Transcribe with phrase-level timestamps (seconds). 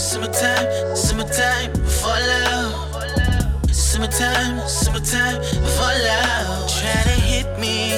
[0.00, 3.68] Summertime, summertime, summertime, fall out.
[3.70, 5.42] Summertime, summertime,
[5.76, 6.68] fall out.
[6.70, 7.90] Try to hit me,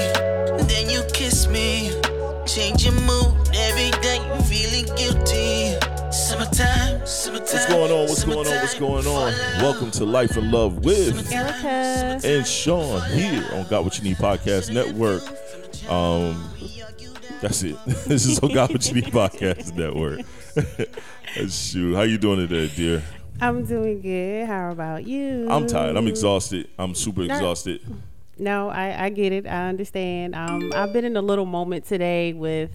[0.67, 1.93] then you kiss me.
[2.45, 5.79] Change your mood every day, you feeling guilty.
[6.11, 7.39] Summertime, summertime.
[7.39, 8.09] What's going on?
[8.09, 8.55] What's going on?
[8.57, 9.33] What's going on?
[9.63, 12.21] Welcome to Life and Love with Erica.
[12.27, 15.23] and Sean here on Got What You Need Podcast Network.
[15.89, 16.51] Um,
[17.41, 17.77] that's it.
[17.87, 20.21] this is on Got What You Need Podcast Network.
[21.33, 23.03] Shoot, how you doing today, dear?
[23.41, 24.47] I'm doing good.
[24.47, 25.47] How about you?
[25.49, 25.97] I'm tired.
[25.97, 26.69] I'm exhausted.
[26.79, 27.35] I'm super No.
[27.35, 27.81] exhausted.
[28.39, 29.47] No, I, I get it.
[29.47, 30.35] I understand.
[30.35, 32.71] Um, I've been in a little moment today with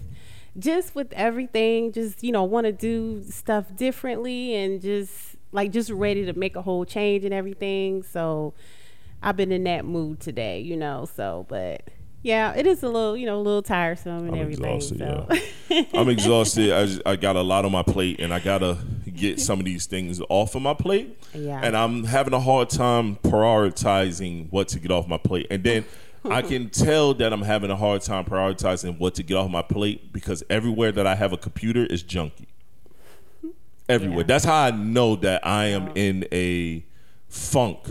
[0.57, 5.91] just with everything, just you know, want to do stuff differently and just like just
[5.91, 8.01] ready to make a whole change and everything.
[8.01, 8.53] So
[9.21, 11.07] I've been in that mood today, you know.
[11.15, 11.83] So, but
[12.27, 14.65] yeah, it is a little, you know, a little tiresome and I'm everything.
[14.65, 14.99] exhausted.
[14.99, 15.27] so.
[15.69, 15.83] Yeah.
[15.93, 16.73] I'm exhausted.
[16.73, 18.77] I, just, I got a lot on my plate, and I gotta
[19.15, 21.17] get some of these things off of my plate.
[21.33, 21.61] Yeah.
[21.63, 25.85] And I'm having a hard time prioritizing what to get off my plate, and then.
[26.25, 29.61] I can tell that I'm having a hard time prioritizing what to get off my
[29.61, 32.47] plate because everywhere that I have a computer is junky.
[33.87, 34.19] Everywhere.
[34.21, 34.23] Yeah.
[34.25, 36.83] That's how I know that I am in a
[37.29, 37.87] funk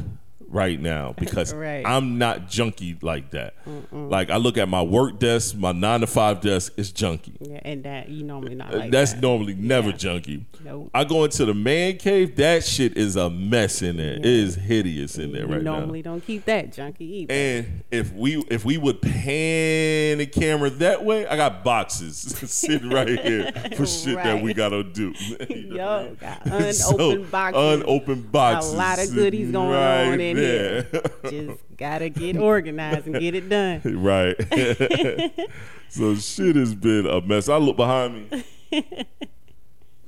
[0.56, 1.84] right now because Right.
[1.86, 3.54] I'm not junky like that.
[3.92, 7.35] Like I look at my work desk, my nine to five desk is junky.
[7.66, 9.22] Yeah, and that you normally not like That's that.
[9.22, 9.96] normally never Yeah.
[9.96, 10.44] junky.
[10.64, 10.90] Nope.
[10.94, 12.36] I go into the man cave.
[12.36, 14.14] That shit is a mess in there.
[14.14, 16.12] It is hideous in there right normally now.
[16.12, 17.32] don't keep that junky either.
[17.34, 22.16] And if we if we would pan the camera that way, I got boxes
[22.50, 25.12] sitting right here for shit that we gotta do.
[25.48, 26.00] You know?
[26.00, 27.80] Yo, got unopened So, boxes.
[27.82, 28.72] Unopened boxes.
[28.72, 30.82] A lot of goodies going right on in there.
[30.82, 31.02] here.
[31.24, 33.80] Just gotta get organized and get it done.
[34.02, 34.36] right.
[35.88, 37.48] so shit has been a mess.
[37.48, 38.44] I look behind me.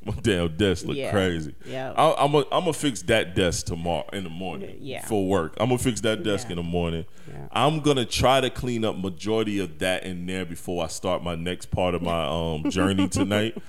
[0.09, 1.11] My damn desk look Yeah.
[1.11, 1.55] crazy.
[1.67, 1.93] Yeah.
[1.97, 4.79] I, I'm gonna fix that desk tomorrow in the morning.
[4.81, 5.05] Yeah.
[5.07, 6.53] For work, I'm gonna fix that desk Yeah.
[6.53, 7.05] in the morning.
[7.31, 7.47] Yeah.
[7.53, 11.35] I'm gonna try to clean up majority of that in there before I start my
[11.35, 13.57] next part of my um journey tonight.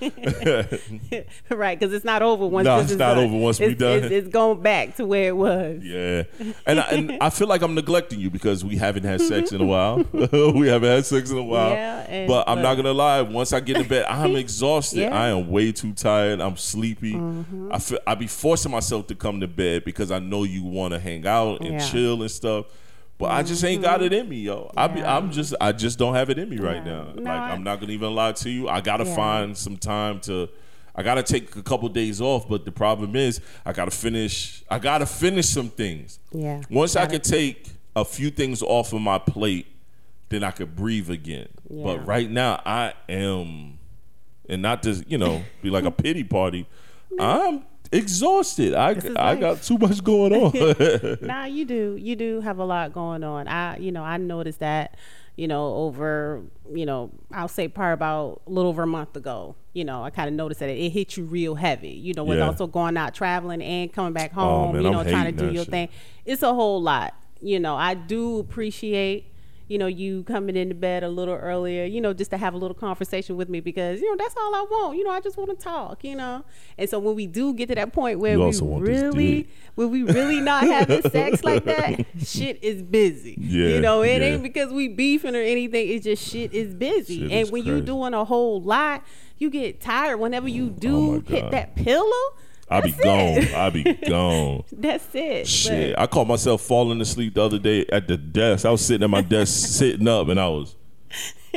[1.50, 3.18] right, because it's not over once Nah, it's not done.
[3.24, 3.98] over once we It's- done.
[4.04, 5.82] It's, it's going back to where it was.
[5.82, 6.22] Yeah,
[6.66, 9.60] and I, and I feel like I'm neglecting you because we haven't had sex in
[9.60, 10.04] a while.
[10.54, 11.70] we haven't had sex in a while.
[11.70, 13.22] Yeah, and- but I'm not gonna lie.
[13.22, 15.00] Once I get to bed, I'm exhausted.
[15.00, 15.18] Yeah.
[15.18, 16.29] I am way too tired.
[16.38, 17.18] I'm sleepy.
[17.70, 20.92] I feel I be forcing myself to come to bed because I know you want
[20.92, 21.78] to hang out and Yeah.
[21.78, 21.90] Mm-hmm.
[21.90, 22.66] chill and stuff.
[23.16, 24.70] But I just ain't got it in me, yo.
[24.76, 27.12] I be, I'm just, I just don't have it in me right now.
[27.14, 28.68] No, like I- I'm not gonna even lie to you.
[28.68, 29.14] I gotta Yeah.
[29.16, 30.48] find some time to.
[30.94, 34.62] I gotta take a couple days off, but the problem is I gotta finish.
[34.70, 36.18] I gotta finish some things.
[36.32, 36.60] Yeah.
[36.70, 39.66] Once I could take a few things off of my plate,
[40.30, 41.48] then I could breathe again.
[41.68, 41.84] Yeah.
[41.84, 43.78] But right now I am,
[44.50, 46.66] and not just you know be like a pity party.
[47.18, 48.74] I'm exhausted.
[48.74, 49.40] I I life.
[49.40, 51.16] got too much going on.
[51.26, 51.96] Nah, you do.
[51.98, 53.48] You do have a lot going on.
[53.48, 54.96] I, you know, I noticed that,
[55.36, 59.56] you know, over, you know, I'll say probably about a little over a month ago.
[59.72, 61.90] You know, I kind of noticed that it, it hit you real heavy.
[61.90, 62.46] You know, with Yeah.
[62.46, 64.72] also going out traveling and coming back oh, home.
[64.74, 65.70] man, you I'm know, trying to do your shit.
[65.70, 65.88] thing.
[66.24, 67.14] It's a whole lot.
[67.40, 69.29] You know, I do appreciate.
[69.70, 72.58] You know, you coming into bed a little earlier, you know, just to have a
[72.58, 74.98] little conversation with me because, you know, that's all I want.
[74.98, 76.44] You know, I just want to talk, you know.
[76.76, 80.02] And so when we do get to that point where You we really, when we
[80.02, 83.36] really not having sex like that, shit is busy.
[83.38, 84.28] Yeah, You know, it yeah.
[84.28, 85.88] ain't because we beefing or anything.
[85.88, 87.20] It's just shit is busy.
[87.20, 87.86] Shit and is when you crazy.
[87.86, 89.04] doing a whole lot,
[89.38, 90.18] you get tired.
[90.18, 92.34] Whenever you Oh do my hit that pillow,
[92.70, 93.54] I be gone.
[93.54, 94.64] I be gone.
[94.72, 95.48] That's it.
[95.48, 98.64] Shit, I caught myself falling asleep the other day at the desk.
[98.64, 100.76] I was sitting at my desk, sitting up, and I was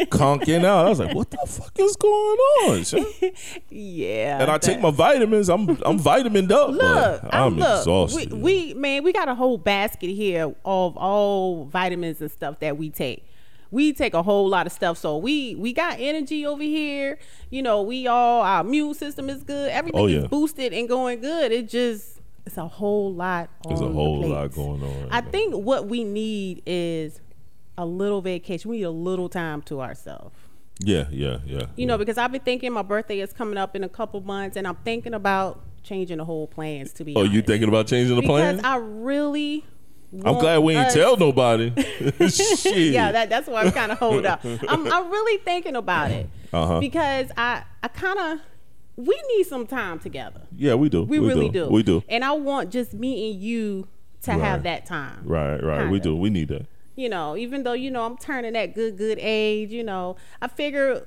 [0.09, 0.87] conking out.
[0.87, 2.85] I was like, "What the fuck is going on?"
[3.69, 4.41] yeah.
[4.41, 5.49] And I take my vitamins.
[5.49, 6.69] I'm I'm vitamined up.
[6.69, 8.33] Look, but I'm I'm look, exhausted.
[8.33, 12.77] We, we man, we got a whole basket here of all vitamins and stuff that
[12.77, 13.27] we take.
[13.73, 17.17] We take a whole lot of stuff, so we we got energy over here.
[17.49, 19.71] You know, we all our immune system is good.
[19.71, 21.51] Everything Oh, is boosted and going good.
[21.51, 23.49] It just it's a whole lot.
[23.67, 25.07] There's a on the whole lot going on.
[25.11, 27.19] I think what we need is
[27.77, 28.69] a little vacation.
[28.69, 30.35] We need a little time to ourselves.
[30.79, 31.65] Yeah, yeah, yeah.
[31.75, 34.55] You know, because I've been thinking my birthday is coming up in a couple months,
[34.57, 36.93] and I'm thinking about changing the whole plans.
[36.93, 37.33] To be Oh, honest.
[37.33, 38.57] you thinking about changing the plans?
[38.57, 38.71] because?
[38.71, 39.63] I really.
[40.25, 41.71] I'm glad we ain't us- tell nobody.
[42.29, 42.91] Shit.
[42.93, 44.43] Yeah, that, that's why I'm kind of hold up.
[44.43, 46.79] I'm, I'm really thinking about it Uh-huh.
[46.79, 48.39] because I I kind of
[48.95, 50.41] we need some time together.
[50.55, 51.03] yeah, we do.
[51.03, 51.67] We, really do.
[51.67, 52.03] We do.
[52.09, 53.87] And I want just me and you
[54.21, 54.39] to Right.
[54.41, 55.21] have that time.
[55.25, 55.85] Right, right.
[55.89, 56.03] We Kinda.
[56.09, 56.15] do.
[56.15, 56.67] We need that.
[56.95, 60.47] You know, even though you know I'm turning that good good age, you know, I
[60.47, 61.03] figure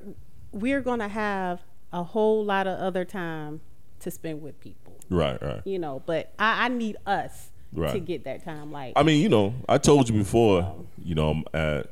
[0.51, 1.61] we're gonna have
[1.93, 3.61] a whole lot of other time
[4.01, 4.95] to spend with people.
[5.09, 5.63] Right, right.
[5.65, 8.73] You know, but I, I need us to get that time.
[8.73, 11.91] Like I mean, you know, I told you before, you know, I'm at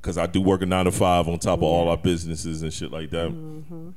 [0.00, 2.72] because I do work a nine to five on top of all our businesses and
[2.72, 3.30] shit like that.
[3.30, 3.90] Mm-hmm.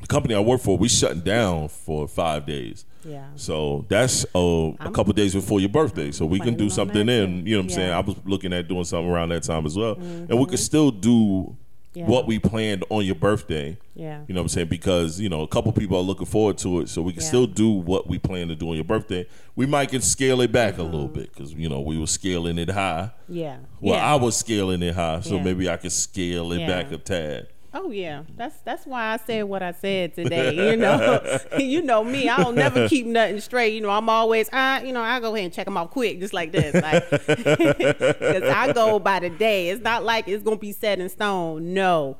[0.00, 2.84] The company I work for, we shutting down for five days.
[3.04, 3.26] Yeah.
[3.36, 6.10] So that's uh, a couple days before your birthday.
[6.10, 7.46] So we can do something that in.
[7.46, 7.92] You know what I'm saying?
[7.92, 10.90] I was looking at doing something around that time as well, and we could still
[10.90, 11.56] do
[11.94, 12.06] Yeah.
[12.06, 13.76] what we planned on your birthday.
[13.94, 14.22] Yeah.
[14.26, 14.68] You know what I'm saying?
[14.68, 16.88] Because, you know, a couple people are looking forward to it.
[16.88, 17.28] So we can Yeah.
[17.28, 19.26] still do what we plan to do on your birthday.
[19.56, 20.92] We might can scale it back a Mm-hmm.
[20.92, 23.10] little bit because, you know, we were scaling it high.
[23.28, 23.56] yeah.
[23.80, 24.12] Well, yeah.
[24.12, 25.20] I was scaling it high.
[25.20, 27.48] So maybe I could scale it back a tad.
[27.74, 30.52] Oh yeah, that's that's why I said what I said today.
[30.72, 32.28] You know, you know me.
[32.28, 33.72] I don't never keep nothing straight.
[33.74, 36.20] You know, I'm always, uh, you know, I go ahead and check them off quick,
[36.20, 39.70] just like this, like, because I go by the day.
[39.70, 41.72] It's not like it's gonna be set in stone.
[41.72, 42.18] No,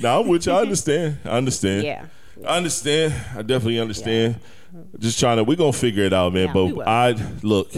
[0.00, 0.52] No, I'm with you.
[0.52, 1.18] I understand.
[1.24, 1.84] I understand.
[1.84, 2.06] Yeah.
[2.46, 3.14] I understand.
[3.36, 4.40] I definitely understand.
[4.98, 6.46] Just trying to, we're going to figure it out, man.
[6.54, 6.88] Yeah, but.
[6.88, 7.12] I,
[7.42, 7.70] look,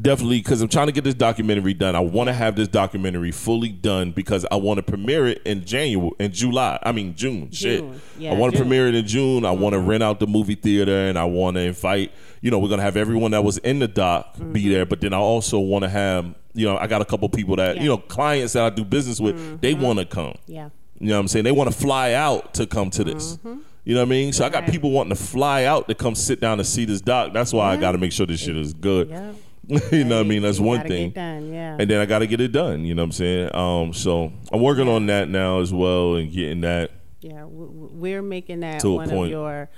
[0.00, 1.94] definitely, because I'm trying to get this documentary done.
[1.96, 5.64] I want to have this documentary fully done because I want to premiere it in
[5.64, 6.78] January, in July.
[6.82, 7.50] I mean, June.
[7.50, 7.84] Shit.
[8.18, 8.68] Yeah, I want to Mm-hmm.
[8.68, 9.44] premiere it in June.
[9.44, 12.58] I want to rent out the movie theater and I want to invite, you know,
[12.58, 14.86] we're going to have everyone that was in the doc be there.
[14.86, 17.76] But then I also want to have, you know, I got a couple people that,
[17.76, 17.82] Yeah.
[17.82, 20.34] you know, clients that I do business with, they want to come.
[20.46, 20.70] yeah.
[21.02, 21.44] You know what I'm saying?
[21.46, 23.38] They want to fly out to come to this.
[23.84, 24.34] You know what I mean?
[24.34, 24.72] So I got Mm-hmm.
[24.72, 27.32] People wanting to fly out to come sit down and see this doc.
[27.32, 29.08] That's why I got to make sure this shit is good.
[29.08, 29.32] Yeah.
[29.92, 30.42] you know what I mean?
[30.42, 31.10] That's You one thing.
[31.10, 31.52] Done.
[31.52, 31.76] Yeah.
[31.78, 32.84] And then I got to get it done.
[32.84, 33.54] You know what I'm saying?
[33.54, 36.90] Um, so I'm working on that now as well and getting that.
[37.20, 37.44] yeah.
[37.44, 39.68] We're making that To a one of your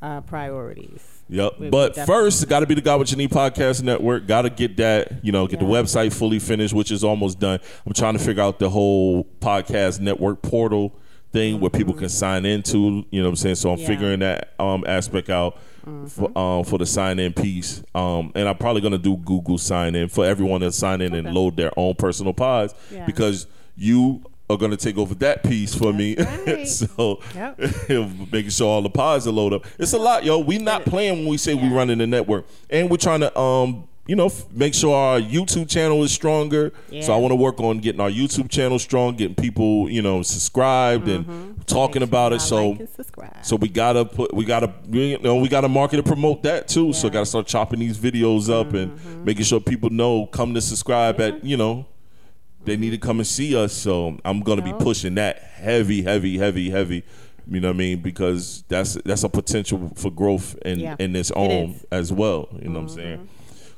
[0.00, 1.02] uh, priorities.
[1.28, 1.58] Yep.
[1.58, 4.26] We- we but first, got to be the Got What You Need podcast network.
[4.26, 7.58] Got to get that, you know, get the website fully finished, which is almost done.
[7.86, 10.94] I'm trying to figure out the whole podcast network portal
[11.32, 13.04] thing where people can sign into.
[13.10, 13.54] You know what I'm saying?
[13.56, 13.86] So I'm Yeah.
[13.86, 15.58] figuring that um, aspect out
[16.08, 17.82] for, um, for the sign in piece.
[17.94, 21.32] Um, and I'm probably gonna do Google sign in for everyone to sign in and
[21.34, 23.06] load their own personal pods Yeah.
[23.06, 23.46] because
[23.76, 26.16] you are gonna take over that piece for me.
[26.16, 26.66] right.
[26.68, 27.58] so Yep.
[28.32, 29.66] making sure all the pods are loaded up.
[29.78, 30.38] It's a lot, yo.
[30.38, 33.88] We not playing when we say we running the network, and we're trying to um.
[34.06, 36.72] You know, f- make sure our YouTube channel is stronger.
[37.00, 40.22] So I want to work on getting our YouTube channel strong, getting people, you know,
[40.22, 42.40] subscribed and talking Make about it.
[42.42, 42.70] So
[43.16, 46.68] like so we gotta put, we gotta, you know, we gotta market and promote that
[46.68, 46.92] too.
[46.92, 47.14] So Yeah.
[47.14, 51.42] gotta start chopping these videos up and making sure people know come to subscribe at,
[51.42, 51.86] you know,
[52.66, 53.72] they need to come and see us.
[53.72, 57.04] So I'm gonna be pushing that heavy, heavy, heavy, heavy.
[57.50, 58.00] You know what I mean?
[58.00, 60.96] Because that's that's a potential for growth in Yeah.
[60.98, 61.68] in its own.
[61.74, 61.84] Mm-hmm.
[61.94, 62.48] as well.
[62.60, 63.28] You know what I'm saying?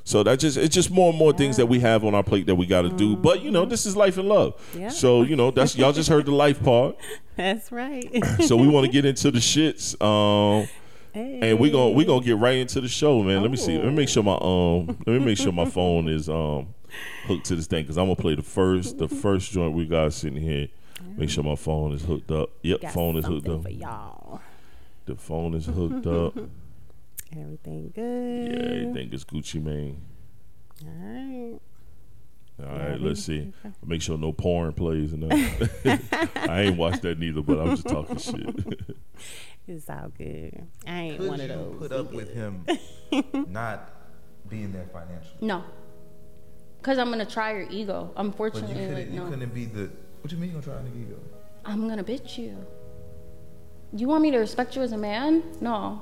[0.07, 2.45] So that just it's just more and more things that we have on our plate
[2.45, 3.17] that we got to do.
[3.17, 4.53] But you know, this is life and love.
[4.73, 4.87] Yeah.
[4.87, 6.95] So you know, that's y'all just heard the life part.
[7.35, 8.09] That's right.
[8.45, 10.01] So we want to get into the shits.
[10.01, 10.69] Um,
[11.13, 13.41] and we gonna we gonna get right into the show, man.
[13.41, 13.77] Let me see.
[13.77, 14.97] Let me make sure my um.
[15.05, 16.73] Let me make sure my phone is um
[17.25, 20.13] hooked to this thing because I'm gonna play the first the first joint we got
[20.13, 20.69] sitting here.
[21.17, 22.51] Make sure my phone is hooked up.
[22.61, 23.61] Yep, Got phone is hooked up.
[23.61, 24.41] for y'all.
[25.05, 26.33] The phone is hooked up.
[27.35, 28.51] Everything good.
[28.51, 28.71] Yeah, good.
[28.87, 30.01] everything is Gucci Mane.
[30.85, 31.59] All right.
[32.59, 33.53] All right, let's see.
[33.85, 36.29] Make sure no porn plays and that.
[36.49, 38.79] I ain't watched that neither, but I'm just talking shit.
[39.69, 40.65] It's all good.
[40.87, 41.75] I ain't Could one of you those.
[41.77, 42.65] put up with him
[43.49, 43.89] not
[44.47, 45.35] being there financially?
[45.41, 45.61] No.
[46.77, 48.11] Because I'm going to try your ego.
[48.15, 49.29] But you Unfortunately, couldn't, you no.
[49.29, 49.89] couldn't be the.
[50.21, 51.19] What you mean you're gonna try a nigga ego?
[51.65, 52.65] I'm going to bitch you.
[53.91, 55.43] You want me to respect you as a man?
[55.59, 56.01] No.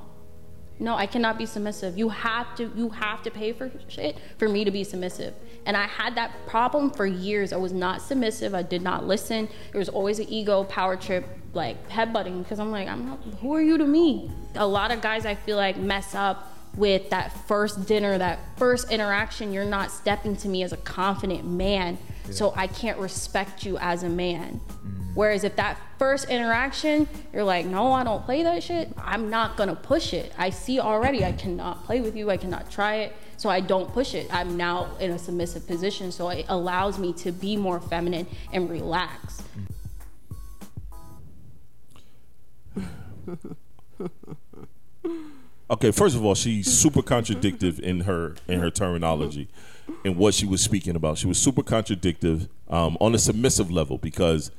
[0.78, 1.96] No, I cannot be submissive.
[1.96, 5.34] You have to you have to pay for shit for me to be submissive.
[5.64, 7.52] And I had that problem for years.
[7.52, 8.54] I was not submissive.
[8.54, 9.48] I did not listen.
[9.72, 13.54] There was always an ego power trip like headbutting because I'm like, I'm not who
[13.54, 14.30] are you to me?
[14.54, 18.90] A lot of guys I feel like mess up with that first dinner, that first
[18.90, 21.98] interaction, you're not stepping to me as a confident man.
[22.30, 24.60] So I can't respect you as a man.
[24.84, 25.14] Mm.
[25.14, 29.56] Whereas if that first interaction, you're like, no, I don't play that shit, I'm not
[29.56, 30.32] gonna push it.
[30.36, 33.90] I see already I cannot play with you, I cannot try it, so I don't
[33.92, 34.26] push it.
[34.34, 38.68] I'm now in a submissive position, so it allows me to be more feminine and
[38.68, 39.42] relax.
[42.76, 43.56] Mm.
[45.68, 49.48] Okay, first of all, she's super contradictive in her in her terminology
[50.04, 51.18] and what she was speaking about.
[51.18, 54.52] She was super contradictive um, on a submissive level because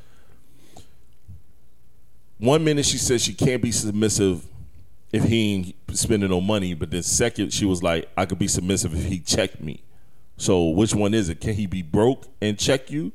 [2.40, 4.46] one minute she said she can't be submissive
[5.14, 8.50] if he ain't spending no money, but then second she was like, I could be
[8.50, 9.84] submissive if he checked me.
[10.36, 11.40] So which one is it?
[11.40, 13.14] Can he be broke and check you?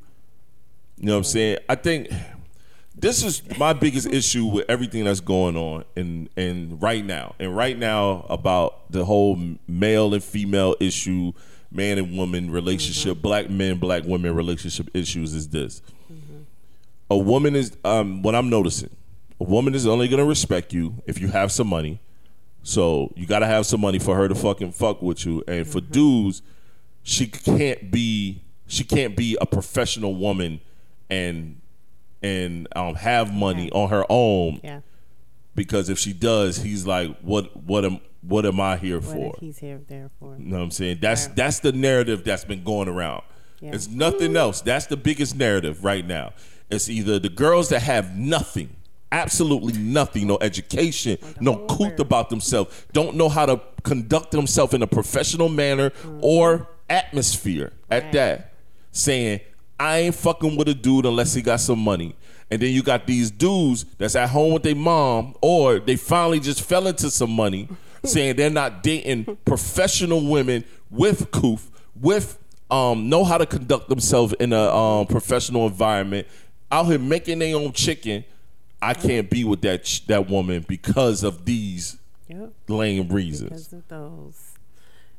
[0.96, 1.58] You know what I'm saying?
[1.68, 2.08] I think
[2.94, 7.56] this is my biggest issue with everything that's going on and and right now and
[7.56, 11.32] right now about the whole male and female issue
[11.70, 15.82] man and woman relationship black men black women relationship issues is this.
[17.11, 18.90] A woman is um what i'm noticing
[19.40, 21.99] a woman is only going to respect you if you have some money.
[22.62, 25.66] So you got to have some money for her to fucking fuck with you and
[25.66, 26.42] for dudes
[27.02, 30.61] she can't be she can't be a professional woman
[31.11, 31.61] and
[32.22, 34.80] and um, have money on her own Yeah.
[35.54, 39.34] because if she does, he's like, what what am what am I here What for?
[39.40, 40.36] he's here there for?
[40.38, 40.98] You know what I'm saying?
[41.00, 41.32] That's Yeah.
[41.36, 43.22] that's the narrative that's been going around.
[43.60, 43.70] Yeah.
[43.74, 44.60] It's nothing else.
[44.60, 46.32] That's the biggest narrative right now.
[46.70, 48.70] It's either the girls that have nothing,
[49.12, 52.00] absolutely nothing, no education, no word.
[52.00, 58.04] about themselves, don't know how to conduct themselves in a professional manner or atmosphere at
[58.04, 58.12] Right.
[58.12, 58.52] that,
[58.90, 59.40] saying,
[59.82, 62.14] I ain't fucking with a dude unless he got some money.
[62.52, 66.38] And then you got these dudes that's at home with their mom, or they finally
[66.38, 67.68] just fell into some money,
[68.04, 71.68] saying they're not dating professional women with coof,
[72.00, 72.38] with
[72.70, 76.28] um, know how to conduct themselves in a um, professional environment,
[76.70, 78.24] out here making their own chicken.
[78.80, 81.98] I can't be with that ch- that woman because of these
[82.68, 83.50] lame reasons.
[83.50, 84.51] Because of those.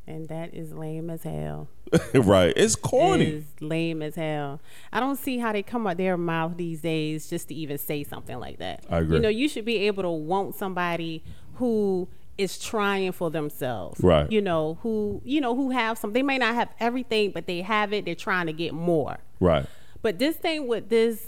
[0.05, 1.69] And that is lame as hell.
[2.13, 2.53] right?
[2.57, 3.25] It's corny.
[3.25, 4.59] is lame as hell.
[4.91, 8.03] I don't see how they come out their mouth these days just to even say
[8.03, 8.83] something like that.
[8.89, 9.15] I agree.
[9.15, 11.23] You know, you should be able to want somebody
[11.55, 14.01] who is trying for themselves.
[14.01, 14.29] Right.
[14.31, 17.61] You know, who you know, who have some they may not have everything, but they
[17.61, 19.19] have it, they're trying to get more.
[19.39, 19.65] Right.
[20.01, 21.27] But this thing with this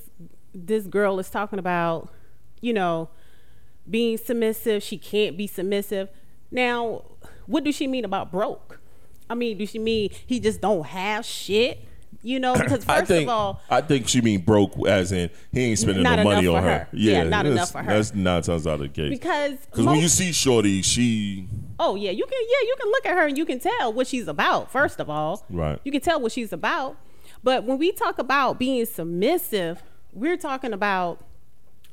[0.53, 2.10] this girl is talking about,
[2.62, 3.10] you know,
[3.89, 6.10] being submissive, she can't be submissive.
[6.51, 7.03] Now,
[7.48, 8.80] what does she mean about broke?
[9.30, 11.80] I mean, does she mean he just don't have shit?
[12.22, 15.30] You know, because first I think of all, I think she mean broke as in
[15.52, 16.70] he ain't spending Not no money on her.
[16.70, 16.88] her.
[16.92, 17.94] Yeah, not that's- enough for her.
[17.94, 19.12] That's nine times out of the case.
[19.12, 21.48] because Because when you see Shorty, she
[21.80, 24.08] oh yeah, you can yeah you can look at her and you can tell what
[24.08, 24.72] she's about.
[24.72, 25.80] First of all, Right.
[25.84, 26.98] You can tell what she's about.
[27.44, 31.24] But when we talk about being submissive, we're talking about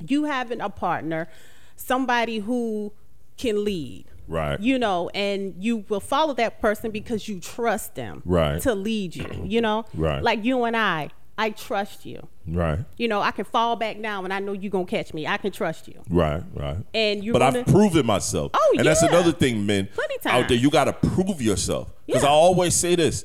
[0.06, 1.28] you having a partner,
[1.76, 2.92] somebody who
[3.37, 4.06] can lead.
[4.29, 4.59] Right.
[4.61, 8.23] You know, and you will follow that person because you trust them.
[8.25, 8.61] Right.
[8.62, 9.45] To lead you.
[9.45, 9.85] You know.
[9.95, 10.23] Right.
[10.23, 12.29] Like you and I, I trust you.
[12.47, 15.26] right, You know, I can fall back down and I know you're gonna catch me.
[15.26, 16.00] I can trust you.
[16.11, 16.76] right, right.
[16.93, 18.52] And you're but gonna I've proven myself.
[18.55, 19.88] Oh, and that's another thing, men.
[19.95, 21.93] Plenty Out there, you got to prove yourself.
[22.07, 22.29] Because Yeah.
[22.29, 23.25] I always say this,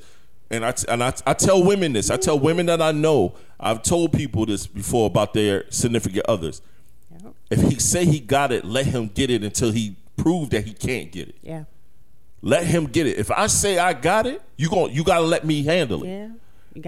[0.50, 2.10] and I and I, I tell women this.
[2.10, 2.46] I tell mm-hmm.
[2.46, 3.34] women that I know.
[3.60, 6.62] I've told people this before about their significant others.
[7.22, 7.34] Yep.
[7.50, 10.72] If he say he got it, let him get it until he prove that he
[10.74, 11.36] can't get it.
[11.42, 11.64] Yeah.
[12.42, 13.18] Let him get it.
[13.18, 16.08] If I say I got it, you gon' you gotta let me handle it.
[16.08, 16.28] Yeah.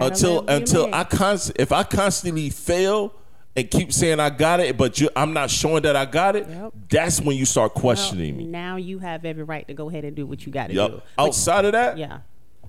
[0.04, 0.94] Until let 'em be until.
[0.94, 3.12] I const- if I constantly fail
[3.56, 6.46] and keep saying I got it, but you, I'm not showing that I got it,
[6.48, 6.72] Yep.
[6.88, 8.44] that's when you start Well, questioning me.
[8.46, 10.90] Now you have every right to go ahead and do what you got to Yep.
[10.90, 11.02] do.
[11.18, 12.18] Outside of that, Yeah.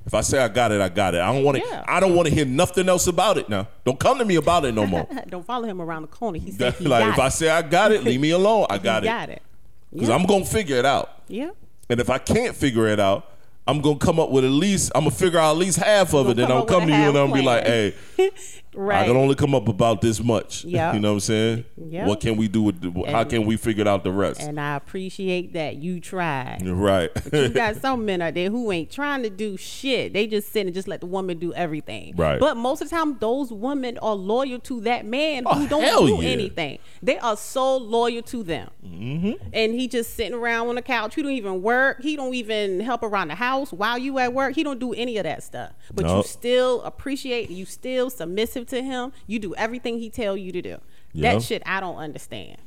[0.08, 1.22] if I say I got it, I got it.
[1.22, 1.63] I don't want to.
[1.63, 1.84] Yeah.
[1.88, 3.68] I don't want to hear nothing else about it now.
[3.86, 5.08] Don't come to me about it no more.
[5.30, 6.39] Don't follow him around the corner.
[6.39, 8.65] He said he like got if I say I got it, leave me alone.
[8.72, 9.44] I He got it got it.
[9.92, 10.16] Because Yeah.
[10.16, 11.10] I'm gonna figure it out.
[11.28, 11.52] Yeah.
[11.90, 13.28] And if I can't figure it out,
[13.68, 14.92] I'm gonna come up with at least.
[14.96, 16.36] I'm gonna figure out at least half of it.
[16.38, 17.94] Gonna Then I'll come to you and half I'll be like, "Hey,
[18.74, 19.04] Right.
[19.04, 20.63] I can only come up about this much.
[20.66, 20.94] Yeah.
[20.94, 21.66] You know what I'm saying?
[21.78, 22.06] Yeah.
[22.08, 24.42] What can we do with the, how can we figure out the rest?
[24.42, 26.60] and I appreciate that you tried.
[26.66, 27.10] right.
[27.34, 30.13] You got some men out there who ain't trying to do shit.
[30.13, 32.16] They just sit and just let the woman do everything.
[32.16, 32.40] Right.
[32.40, 36.08] But most of the time, those women are loyal to that man Oh, who don't
[36.08, 36.30] do yeah.
[36.30, 36.80] anything.
[37.01, 38.70] They are so loyal to them.
[38.86, 39.50] Mm-hmm.
[39.54, 41.16] And he just sitting around on the couch.
[41.16, 42.01] He don't even work.
[42.01, 44.56] He don't even help around the house while you at work.
[44.56, 45.72] He don't do any of that stuff.
[45.94, 47.50] But you still appreciate.
[47.50, 49.12] You still submissive to him.
[49.27, 50.77] You do everything he tell you to do.
[51.13, 51.34] Yeah.
[51.34, 52.58] That shit I don't understand.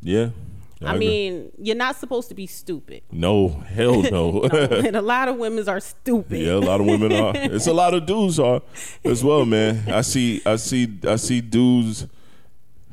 [0.00, 0.30] yeah.
[0.82, 1.06] I, agree.
[1.06, 3.02] mean, you're not supposed to be stupid.
[3.10, 4.42] no, hell no.
[4.42, 6.40] and a lot of women are stupid.
[6.40, 7.32] yeah, a lot of women are.
[7.54, 8.60] It's a lot of dudes are
[9.04, 9.84] as well, man.
[9.90, 12.06] I see, I see, I see dudes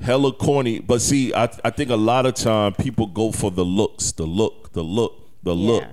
[0.02, 0.80] hella corny.
[0.80, 4.26] But see, I I think a lot of time people go for the looks, the
[4.26, 5.14] look, the look,
[5.44, 5.84] the look.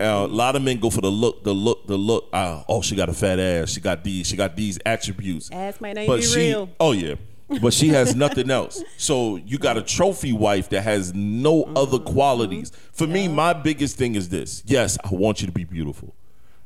[0.00, 2.28] Uh, a lot of men go for the look, the look, the look.
[2.32, 3.70] Uh, oh, she got a fat ass.
[3.70, 4.26] She got these.
[4.26, 5.50] She got these attributes.
[5.52, 6.68] Ass might not but be she, real.
[6.80, 7.14] Oh yeah.
[7.62, 8.82] But she has nothing else.
[8.96, 12.12] So you got a trophy wife that has no other Mm-hmm.
[12.12, 12.72] qualities.
[12.92, 14.64] For me, my biggest thing is this.
[14.66, 16.12] Yes, I want you to be beautiful.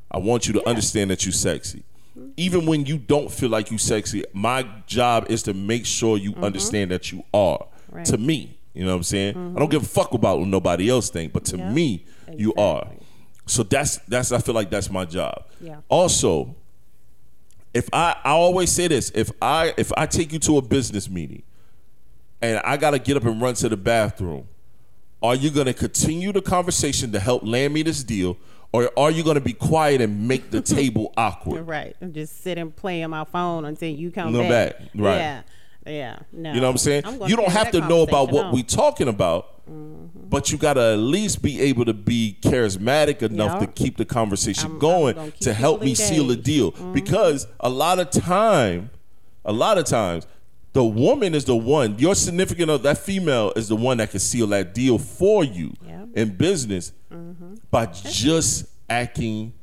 [0.09, 1.83] I want you to understand that you're sexy.
[2.35, 6.33] Even when you don't feel like you're sexy, my job is to make sure you
[6.41, 7.59] understand that you are.
[7.59, 7.95] Mm-hmm.
[7.97, 8.05] Right.
[8.07, 9.53] To me, you know what I'm saying?
[9.55, 11.71] I don't give a fuck about what nobody else think, but to Yeah.
[11.71, 12.87] me, you are.
[13.45, 15.45] So that's that's I feel like that's my job.
[15.59, 15.77] Yeah.
[15.89, 16.55] Also,
[17.73, 21.09] if I I always say this, if I if I take you to a business
[21.09, 21.43] meeting
[22.41, 24.47] and I got to get up and run to the bathroom.
[25.23, 28.37] Are you going to continue the conversation to help land me this deal,
[28.71, 31.67] or are you going to be quiet and make the table awkward?
[31.67, 31.95] Right.
[32.01, 34.79] And just sit and play on my phone until you come Come back.
[34.79, 35.15] back, right.
[35.17, 35.41] Yeah.
[35.85, 36.19] Yeah.
[36.31, 36.53] No.
[36.53, 37.03] You know what I'm saying?
[37.05, 38.53] I'm you don't have to know about what on.
[38.53, 40.27] we talking about, mm-hmm.
[40.29, 43.65] but you got to at least be able to be charismatic enough Yeah.
[43.65, 46.43] to keep the conversation I'm- I'm going gonna help people me seal a engaged.
[46.43, 46.71] deal.
[46.93, 48.91] Because a lot of time,
[49.43, 50.27] a lot of times,
[50.73, 51.97] the woman is the one.
[51.99, 55.73] Your significant other, that female, is the one that can seal that deal for you
[55.85, 56.05] Yeah.
[56.15, 57.55] in business mm-hmm.
[57.71, 59.53] by just acting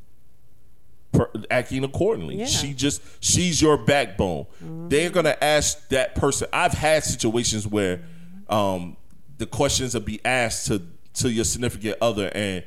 [1.13, 2.37] per, acting accordingly.
[2.37, 2.47] Yeah.
[2.47, 4.45] She just she's your backbone.
[4.63, 4.89] Mm-hmm.
[4.89, 6.49] They're gonna ask that person.
[6.53, 8.01] I've had situations where
[8.49, 8.97] um,
[9.39, 10.83] the questions will be asked to
[11.15, 12.65] to your significant other, and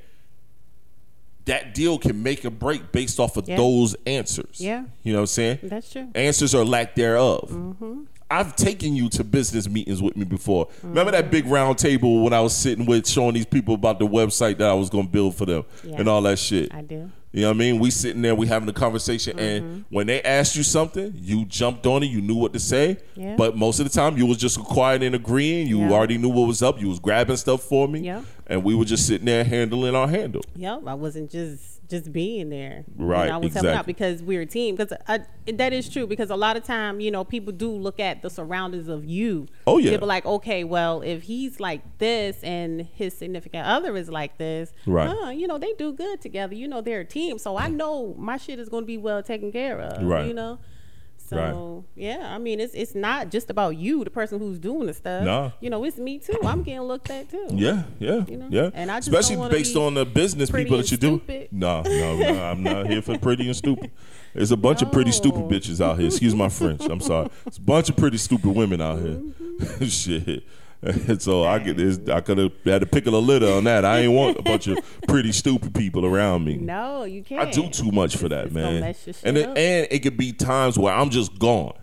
[1.46, 3.58] that deal can make or break based off of Yeah.
[3.58, 4.60] those answers.
[4.60, 4.84] Yeah.
[5.04, 5.60] you know what I'm saying.
[5.64, 6.10] That's true.
[6.14, 7.50] Answers or lack thereof.
[7.50, 8.04] Mm-hmm.
[8.30, 10.68] I've taken you to business meetings with me before.
[10.68, 10.88] Mm-hmm.
[10.90, 14.08] Remember that big round table when I was sitting with showing these people about the
[14.08, 15.96] website that I was going to build for them Yeah.
[15.98, 16.74] and all that shit.
[16.74, 17.12] I do.
[17.34, 17.80] You know what I mean?
[17.80, 19.66] We sitting there, we having a conversation, Mm-hmm.
[19.66, 22.08] and when they asked you something, you jumped on it.
[22.08, 23.36] You knew what to say, Yeah.
[23.38, 25.68] but most of the time you was just quiet and agreeing.
[25.68, 25.92] You Yeah.
[25.92, 26.82] already knew what was up.
[26.82, 28.22] You was grabbing stuff for me, Yeah.
[28.48, 30.42] and we were just sitting there handling our handle.
[30.58, 32.84] Yep, I wasn't just just being there.
[32.98, 33.94] You Right, know, I was helping out exactly.
[33.94, 34.76] because we're a team.
[34.76, 34.98] Because
[35.46, 36.08] that is true.
[36.08, 39.48] Because a lot of time, you know, people do look at the surroundings of you.
[39.68, 39.92] Oh, yeah.
[39.92, 44.38] They'll be like, okay, well, if he's like this and his significant other is like
[44.40, 45.16] this, Right.
[45.16, 46.56] huh, you know, they do good together.
[46.56, 47.38] You know, they're a team.
[47.38, 47.76] So I mm.
[47.76, 50.04] know my shit is going to be well taken care of.
[50.04, 50.26] Right.
[50.26, 50.60] You know.
[51.36, 54.94] So yeah, I mean, it's it's not just about you, the person who's doing the
[54.94, 55.24] stuff.
[55.24, 55.52] Nah.
[55.60, 56.38] You know, it's me too.
[56.44, 57.48] I'm getting looked at too.
[57.52, 58.48] Yeah, yeah, You know?
[58.50, 58.70] yeah.
[58.74, 61.22] And I just especially based on the business people that you do.
[61.51, 62.44] No, no, no.
[62.44, 63.92] I'm not here for pretty and stupid.
[64.34, 66.08] There's a bunch of pretty stupid bitches out here.
[66.08, 66.82] Excuse my French.
[66.84, 67.29] I'm sorry.
[67.46, 69.16] It's a bunch of pretty stupid women out here.
[69.16, 69.86] Mm-hmm.
[69.86, 70.44] Shit.
[70.81, 73.85] And so I could this, I could have had to pick a litter on that.
[73.85, 76.57] I ain't want a bunch of pretty stupid people around me.
[76.57, 77.48] No, you can't.
[77.48, 78.81] I do too much for that, It's man.
[78.81, 81.74] mess your shit And it, and it could be times where I'm just gone.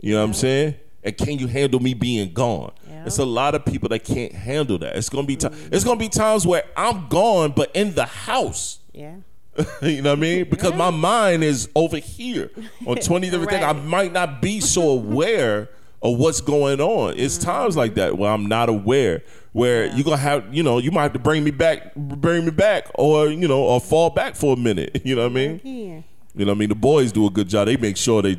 [0.00, 0.74] You know what I'm saying?
[1.04, 2.72] And can you handle me being gone?
[2.88, 3.04] Yeah.
[3.06, 4.96] It's a lot of people that can't handle that.
[4.96, 5.72] It's gonna be ti- mm.
[5.72, 8.78] it's gonna be times where I'm gone, but in the house.
[8.92, 9.16] Yeah.
[9.82, 10.48] you know what I mean?
[10.48, 12.50] Because my mind is over here
[12.86, 13.64] on 20 different things.
[13.64, 15.68] I might not be so aware
[16.02, 17.14] of what's going on.
[17.16, 17.46] It's Mm-hmm.
[17.50, 19.22] times like that where I'm not aware.
[19.52, 22.50] Where you're gonna have, you know, you might have to bring me back, bring me
[22.50, 25.02] back, or you know, or fall back for a minute.
[25.04, 25.60] You know what I mean?
[25.62, 26.02] Yeah.
[26.34, 26.68] You know what I mean?
[26.70, 27.66] The boys do a good job.
[27.66, 28.38] They make sure they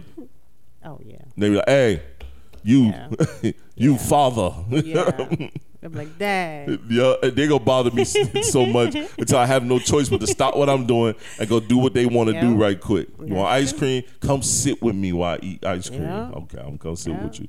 [0.83, 1.17] Oh yeah.
[1.37, 2.01] they be like, hey,
[2.63, 2.93] you,
[3.41, 3.51] Yeah.
[3.75, 4.51] you father.
[4.69, 5.49] Yeah.
[5.85, 6.79] I'm like, Dad.
[6.89, 8.05] Yeah, they gonna bother me
[8.43, 11.59] so much until I have no choice but to stop what I'm doing and go
[11.59, 13.09] do what they want to do right quick.
[13.19, 14.03] You want ice cream?
[14.21, 16.03] Come sit with me while I eat ice cream.
[16.03, 16.29] Yeah.
[16.35, 17.23] Okay, I'm gonna sit Yeah.
[17.25, 17.47] with you.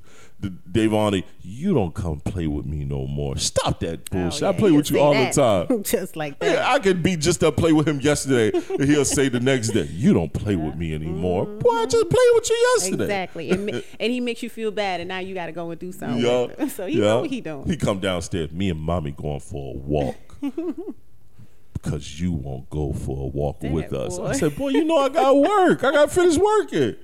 [0.50, 3.37] Davani, you don't come play with me no more.
[3.37, 4.42] Stop that oh, bullshit.
[4.42, 5.35] Oh, I play he'll with you all that.
[5.35, 5.83] the time.
[5.83, 6.52] Just like that.
[6.52, 9.68] Yeah, I could be just up play with him yesterday, and he'll say the next
[9.68, 11.59] day, "You don't play with me anymore." Mm-hmm.
[11.59, 13.04] Boy, I just played with you yesterday.
[13.04, 13.50] Exactly.
[13.50, 15.92] And, and he makes you feel bad, and now you got to go and do
[15.92, 16.24] something.
[16.24, 16.66] Yeah.
[16.74, 17.04] So he yeah.
[17.04, 17.66] know what he doing.
[17.66, 18.50] He come downstairs.
[18.50, 20.16] Me and mommy going for a walk
[21.85, 24.18] because you won't go for a walk Damn, with us.
[24.18, 25.85] I said, boy, you know I got work.
[25.85, 26.96] I got to finish working.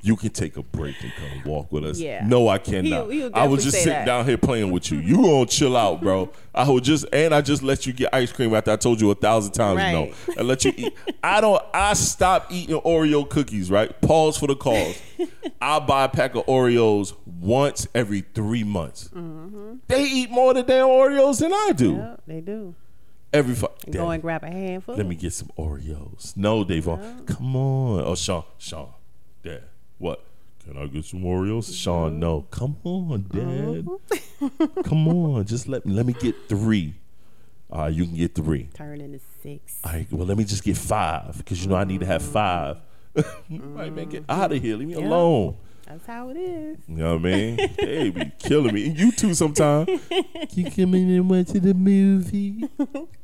[0.00, 1.98] You can take a break and come walk with us.
[1.98, 2.24] Yeah.
[2.24, 2.84] No, I cannot.
[2.84, 4.06] He'll- he'll I was just sitting that.
[4.06, 4.98] down here playing with you.
[4.98, 6.30] You gonna chill out, bro.
[6.54, 9.10] I would just and I just let you get ice cream after I told you
[9.10, 10.04] a thousand times no.
[10.28, 10.38] Right.
[10.38, 10.94] I let you eat.
[11.22, 11.60] I don't.
[11.74, 13.70] I stop eating Oreo cookies.
[13.72, 14.00] Right.
[14.00, 15.00] Pause for the cause.
[15.60, 19.10] I buy a pack of Oreos once every three months.
[19.12, 19.74] Mm-hmm.
[19.88, 21.94] They eat more of the damn Oreos than I do.
[21.96, 22.74] Yeah, they do.
[23.32, 24.94] Every fu- go and grab a handful.
[24.94, 26.36] Let me get some Oreos.
[26.36, 27.24] No, Davon.
[27.26, 28.00] Come on.
[28.04, 28.44] Oh, Sean.
[28.58, 28.88] Sean.
[29.42, 29.64] Dad.
[29.98, 30.24] What?
[30.64, 31.74] Can I get some Oreos?
[31.74, 32.42] Sean, no.
[32.50, 34.48] Come on, uh-huh.
[34.50, 34.84] Dad.
[34.84, 35.44] Come on.
[35.44, 36.94] Just let me let me get three.
[37.70, 38.68] All right, you can get three.
[38.74, 39.80] Turn into six.
[39.84, 42.22] All right, well, let me just get five because you know I need to have
[42.22, 42.32] mm-hmm.
[42.32, 42.76] five.
[43.50, 44.76] right, man, get out of here.
[44.76, 45.06] Leave me Yeah.
[45.06, 45.56] alone.
[45.88, 46.76] That's how it is.
[46.86, 47.56] You know what I mean?
[47.78, 48.88] they be killing me.
[48.88, 49.88] And you too sometimes.
[50.52, 52.68] you come in and watch the movie.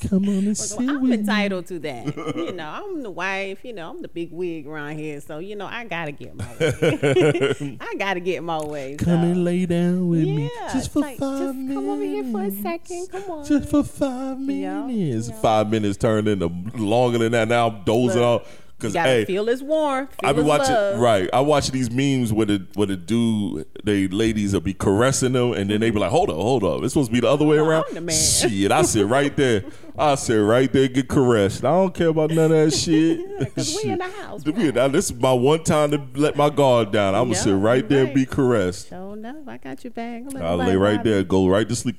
[0.09, 1.17] Come on and sit I'm with me.
[1.19, 2.17] entitled to that.
[2.35, 3.67] you know, I'm the wife.
[3.67, 5.21] You know, I'm the big wig around here.
[5.21, 7.79] So you know, I gotta get my way.
[7.81, 8.97] I gotta get my way.
[8.97, 9.29] Come so.
[9.29, 10.51] and lay down with yeah, me.
[10.73, 11.75] Just for like, five just minutes.
[11.75, 13.09] come over here for a second.
[13.11, 13.45] Come on.
[13.45, 15.29] Just for five Yeah, minutes.
[15.29, 15.41] yeah.
[15.43, 16.47] Five minutes turned into
[16.77, 17.47] longer than that.
[17.49, 18.43] Now I'm dozing Look.
[18.43, 18.61] off.
[18.81, 20.11] You Cause gotta hey, feel his warmth.
[20.21, 20.99] Feel I be his watching love.
[21.01, 21.31] right.
[21.33, 25.53] I watch these memes where the where the dude, they ladies will be caressing them,
[25.53, 27.47] and then they be like, "Hold up, hold up, it's supposed to be the other
[27.47, 28.15] way around." The man.
[28.15, 29.65] Shit, I sit right there.
[29.97, 31.65] I sit right there, get caressed.
[31.65, 33.21] I don't care about none of that shit.
[33.21, 33.55] shit.
[33.55, 36.51] 'cause we in the house, in- now, this is my one time to let my
[36.51, 37.15] guard down.
[37.15, 38.89] I'm gonna Yeah, sit right you there and be caressed.
[38.89, 40.27] Sure enough, I got your bag.
[40.37, 41.97] I lay right there, go right to sleep.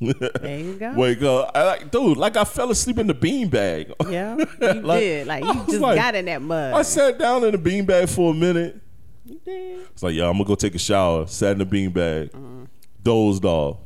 [0.00, 0.92] There you go.
[0.96, 2.16] Wake up, I like, dude.
[2.18, 3.92] Like I fell asleep in the beanbag.
[4.10, 4.46] Yeah, you
[4.82, 5.26] Like, did.
[5.26, 6.74] Like you just like- got in that mud.
[6.74, 8.80] I sat down in the beanbag for a minute.
[9.24, 9.80] you did.
[9.92, 11.26] It's like, yeah, I'm gonna go take a shower.
[11.26, 12.64] Sat in the beanbag, Mm-hmm.
[13.02, 13.78] dozed off.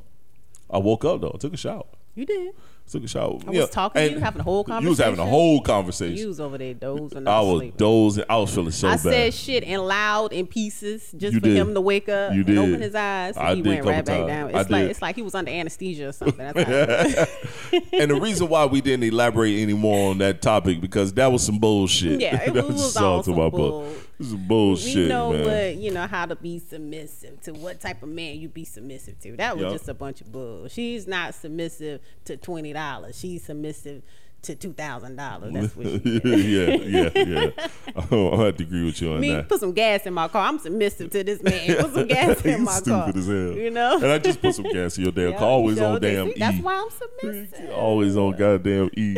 [0.69, 1.37] I woke up though.
[1.39, 1.85] Took a shower.
[2.15, 2.55] You did.
[2.91, 3.39] Took a shower.
[3.47, 4.83] I was talking to you, having a whole conversation.
[4.85, 6.17] You was having a whole conversation.
[6.17, 7.29] You was over there dozing.
[7.29, 7.77] I was sleeping.
[7.77, 8.25] dozing.
[8.29, 9.01] I was feeling so I bad.
[9.01, 11.57] said shit and loud in pieces just You for did.
[11.57, 13.37] him to wake up You and open his eyes.
[13.37, 14.27] And I he did went right back times.
[14.27, 14.55] down.
[14.57, 14.91] I It's like did.
[14.91, 16.53] it's like he was under anesthesia or something.
[16.53, 17.31] That's
[17.93, 21.59] and the reason why we didn't elaborate anymore on that topic because that was some
[21.59, 22.21] bullshit.
[22.21, 23.87] Yeah, it That was just all all to some my bull.
[24.21, 25.45] This is bullshit, we know man.
[25.47, 29.19] what you know how to be submissive to what type of man you be submissive
[29.21, 29.35] to.
[29.39, 29.73] That was Yup.
[29.73, 30.69] just a bunch of bull.
[30.69, 33.19] She's not submissive to twenty dollars.
[33.19, 34.03] She's submissive
[34.43, 35.53] to two thousand dollars.
[35.53, 36.01] That's what is.
[36.25, 37.51] yeah, yeah,
[38.11, 39.49] Oh, I have to agree with you on Me, that.
[39.49, 40.47] put some gas in my car.
[40.49, 41.77] I'm submissive to this man.
[41.81, 43.09] Put some gas in my stupid car.
[43.19, 43.53] as hell.
[43.53, 43.97] You know.
[43.97, 45.49] And I just put some gas in your damn Yeah, car.
[45.49, 46.39] Always you on damn See, E.
[46.39, 47.71] That's why I'm submissive.
[47.71, 49.15] Always on goddamn E.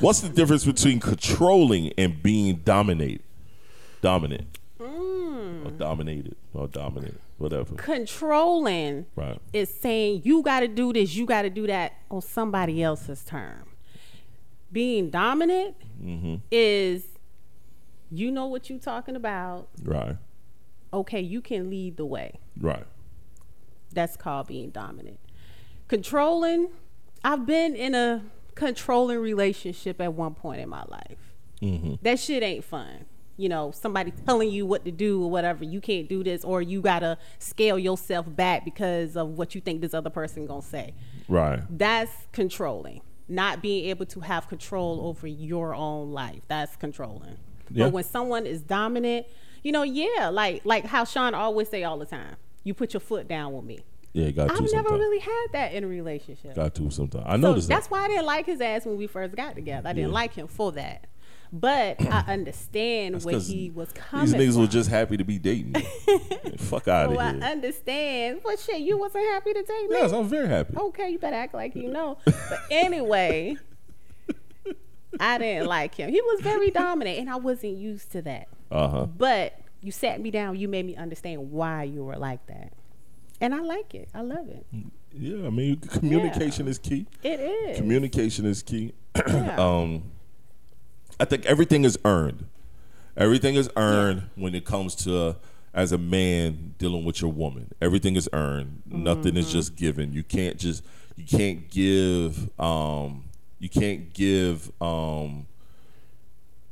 [0.00, 3.22] What's the difference between controlling and being dominated?
[4.02, 4.46] Dominant.
[4.80, 5.66] Hmm.
[5.66, 6.36] Or dominated.
[6.54, 7.20] Or dominant.
[7.38, 7.74] Whatever.
[7.74, 9.38] Controlling Right.
[9.52, 13.24] is saying you got to do this, you got to do that on somebody else's
[13.24, 13.64] term.
[14.72, 16.36] Being dominant Mm-hmm.
[16.50, 17.04] is
[18.10, 19.68] you know what you're talking about.
[19.82, 20.16] Right.
[20.92, 22.38] Okay, you can lead the way.
[22.60, 22.84] Right.
[23.92, 25.18] That's called being dominant.
[25.88, 26.68] Controlling,
[27.24, 28.22] I've been in a
[28.54, 31.32] controlling relationship at one point in my life.
[31.62, 31.94] Mm-hmm.
[32.02, 33.06] That shit ain't fun.
[33.38, 35.64] You know, somebody telling you what to do or whatever.
[35.64, 39.80] You can't do this, or you gotta scale yourself back because of what you think
[39.82, 40.94] this other person gonna say.
[41.28, 41.60] Right.
[41.70, 43.02] That's controlling.
[43.28, 46.40] Not being able to have control over your own life.
[46.48, 47.36] That's controlling.
[47.70, 47.86] Yeah.
[47.86, 49.26] But when someone is dominant,
[49.62, 52.36] you know, yeah, like like how Sean always say all the time.
[52.64, 53.80] You put your foot down with me.
[54.12, 54.98] Yeah, got to I've never sometimes.
[54.98, 56.54] really had that in a relationship.
[56.54, 57.24] Got to sometimes.
[57.26, 57.92] I So noticed that's that.
[57.92, 59.88] why I didn't like his ass when we first got together.
[59.88, 60.14] I didn't Yeah.
[60.14, 61.04] like him for that.
[61.52, 64.60] But I understand where he was coming These niggas from.
[64.62, 65.74] were just happy to be dating.
[65.76, 66.50] you.
[66.58, 67.40] Fuck out of I here.
[67.42, 68.40] I understand.
[68.42, 68.80] What shit?
[68.80, 69.96] You wasn't happy to date me?
[69.96, 70.76] Yes, I'm very happy.
[70.76, 72.18] okay, you better act like you know.
[72.24, 73.56] But anyway,
[75.18, 76.10] I didn't like him.
[76.10, 78.48] He was very dominant, and I wasn't used to that.
[78.70, 79.06] Uh huh.
[79.06, 80.56] But you sat me down.
[80.56, 82.72] You made me understand why you were like that,
[83.40, 84.08] and I like it.
[84.14, 84.66] I love it.
[85.14, 87.06] Yeah, I mean, communication is key.
[87.22, 87.78] It is.
[87.78, 88.92] Communication is key.
[89.26, 89.56] Yeah.
[89.58, 90.02] um,
[91.18, 92.46] I think everything is earned.
[93.16, 95.36] Everything is earned when it comes to
[95.72, 97.70] as a man dealing with your woman.
[97.80, 98.82] Everything is earned.
[98.86, 99.36] Nothing Mm-hmm.
[99.38, 100.12] is just given.
[100.12, 100.84] You can't just
[101.16, 103.24] you can't give um
[103.58, 105.46] you can't give um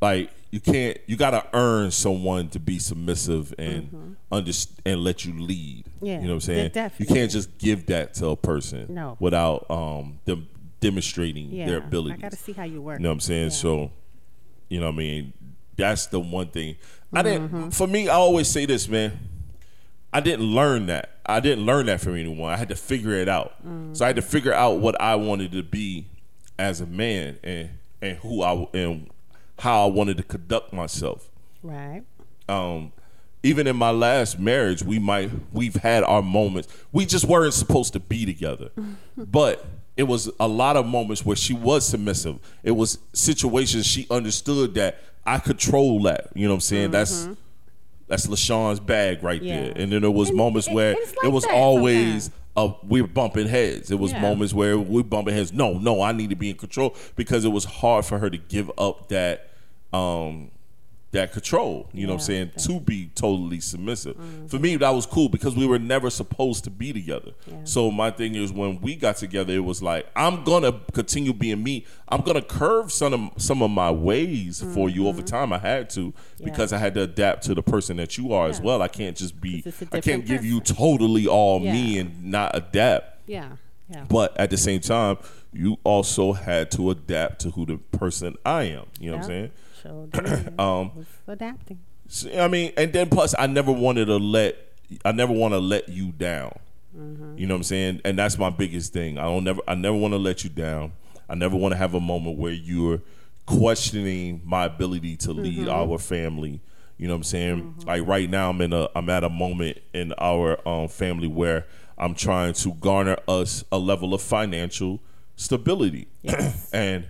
[0.01, 5.25] like you can't you got to earn someone to be submissive and underst- and let
[5.25, 5.85] you lead.
[5.87, 6.07] Mm-hmm.
[6.07, 6.91] Yeah, you know what I'm saying?
[6.99, 9.17] You can't just give that to a person No.
[9.19, 10.49] without um them
[10.81, 11.67] demonstrating yeah.
[11.67, 12.19] their abilities.
[12.19, 12.99] I got to see how you work.
[12.99, 13.45] You know what I'm saying?
[13.45, 13.49] Yeah.
[13.49, 13.91] So,
[14.69, 15.33] you know what I mean?
[15.77, 16.77] That's the one thing.
[17.13, 17.57] I Mm-hmm.
[17.57, 19.19] didn't for me, I always say this, man.
[20.13, 21.11] I didn't learn that.
[21.27, 22.53] I didn't learn that from anyone.
[22.53, 23.55] I had to figure it out.
[23.93, 26.07] So I had to figure out what I wanted to be
[26.59, 27.71] as a man and
[28.03, 29.11] and who I and
[29.59, 31.31] how I wanted to conduct myself
[31.63, 32.03] Right.
[32.49, 32.93] um,
[33.43, 36.69] even in my last marriage, we might we've had our moments.
[36.93, 38.71] We just weren't supposed to be together,
[39.17, 39.65] but
[39.97, 42.39] it was a lot of moments where she was submissive.
[42.63, 46.29] It was situations she understood that I control that.
[46.35, 46.91] You know what I'm saying?
[46.91, 47.29] That's
[48.09, 49.61] that's LaShon's bag right Yeah.
[49.63, 49.73] there.
[49.77, 53.09] And then there was And- moments and- where it's it was always uh, we were
[53.09, 53.91] bumping heads.
[53.91, 54.21] It was Yeah.
[54.23, 55.53] moments where we're bumping heads.
[55.53, 58.37] No, no, I need to be in control because it was hard for her to
[58.39, 59.51] give up that
[59.93, 60.51] um
[61.15, 61.89] that control.
[61.93, 62.79] You know what I'm Yeah, saying?
[62.79, 64.17] To be totally submissive.
[64.49, 67.33] For me, that was cool because we were never supposed to be together.
[67.65, 71.63] So my thing is when we got together, it was like I'm gonna continue being
[71.63, 71.87] me.
[72.09, 75.53] I'm gonna curve some of some of my ways for you over time.
[75.53, 78.61] I had to because I had to adapt to the person that you are as
[78.61, 78.83] well.
[78.83, 83.21] I can't just be I can't different give you totally all me and not adapt.
[83.27, 83.57] Yeah.
[83.89, 84.05] Yeah.
[84.09, 85.19] But at the same time,
[85.53, 88.87] you also had to adapt to who the person I am.
[88.99, 89.51] You know what I'm saying?
[89.85, 90.09] Sure.
[90.59, 91.79] Um, adapting.
[92.37, 94.57] I mean, and then plus, I never wanted to let,
[95.05, 96.59] I never want to let you down.
[97.37, 98.01] You know what I'm saying?
[98.05, 99.19] And that's my biggest thing.
[99.19, 100.93] I don't never, I never want to let you down.
[101.29, 103.01] I never want to have a moment where you're,
[103.47, 106.61] questioning my ability to lead our family.
[106.97, 107.75] You know what I'm saying?
[107.87, 111.67] Like right now, I'm in a I'm at a moment in our um, family where
[111.99, 115.01] I'm trying to garner us a level of financial
[115.37, 116.71] stability, Yes.
[116.73, 117.05] and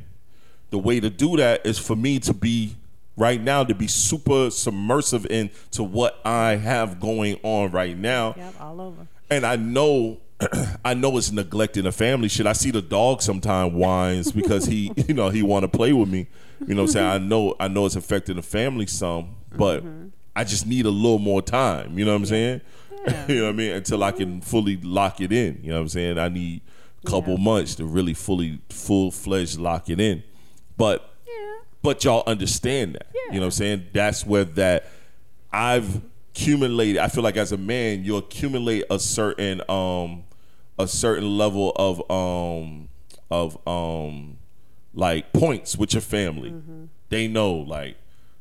[0.71, 2.77] the way to do that is for me to be
[3.17, 8.35] right now to be super submersive into what I have going on right now.
[8.37, 9.07] Yep, all over.
[9.31, 10.19] And I know
[10.85, 12.47] I know it's neglecting the family shit.
[12.47, 16.09] I see the dog sometime whines because he, you know, he want to play with
[16.09, 16.27] me.
[16.67, 17.07] You know what I'm saying?
[17.07, 20.09] I know I know it's affecting the family some, but mm-hmm.
[20.37, 22.61] I just need a little more time, you know what I'm saying?
[23.29, 23.73] you know what I mean?
[23.73, 24.41] Until I can mm-hmm.
[24.41, 26.19] fully lock it in, you know what I'm saying?
[26.19, 26.63] I need
[27.05, 27.45] a couple Yeah.
[27.45, 30.23] months to really fully full-fledged lock it in.
[30.77, 31.11] But
[31.83, 33.07] but y'all understand that.
[33.29, 33.87] You know what I'm saying?
[33.93, 34.87] That's where that
[35.53, 36.01] I've
[36.33, 36.99] accumulated.
[36.99, 40.25] I feel like as a man, you accumulate a certain um
[40.79, 42.89] a certain level of um
[43.31, 44.39] of um
[44.95, 46.51] like points with your family.
[46.51, 46.85] Mm-hmm.
[47.09, 47.97] They know like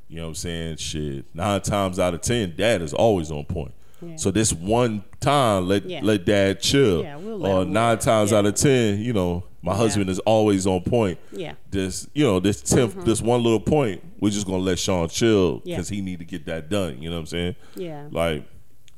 [0.09, 1.25] you know what I'm saying shit.
[1.35, 3.73] Nine times out of ten, dad is always on point.
[4.01, 4.15] Yeah.
[4.17, 6.01] So this one time, let Yeah.
[6.03, 7.03] let dad chill.
[7.03, 8.39] Yeah, we'll let or nine times Yeah.
[8.39, 11.51] out of ten, you know, my husband is always on point Yeah.
[11.51, 11.57] Mm-hmm.
[11.71, 15.61] this you know this tenth this one little point we're just gonna let sean chill
[15.63, 15.77] Yeah.
[15.77, 18.07] because he need to get that done you know what i'm saying Yeah.
[18.11, 18.43] like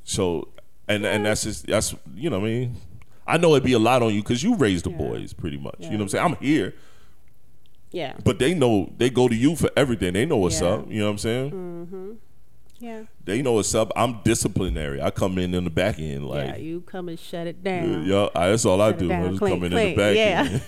[0.04, 0.48] so
[0.88, 2.76] and and that's just that's you know what i mean
[3.28, 4.98] i know it'd be a lot on you because you raised the Yeah.
[4.98, 6.74] boys pretty much you know what i'm saying i'm here
[7.92, 8.14] Yeah.
[8.24, 10.68] but they know they go to you for everything they know what's Yeah.
[10.70, 12.18] up you know what i'm saying
[12.78, 13.04] Yeah.
[13.24, 16.56] they know what's up i'm disciplinary i come in in the back end like yeah.
[16.58, 18.04] You come and shut it down.
[18.06, 19.14] yeah, I- that's all I Shut it do.
[19.14, 19.88] I just Clean, come in clean.
[19.88, 20.60] in the back Yeah.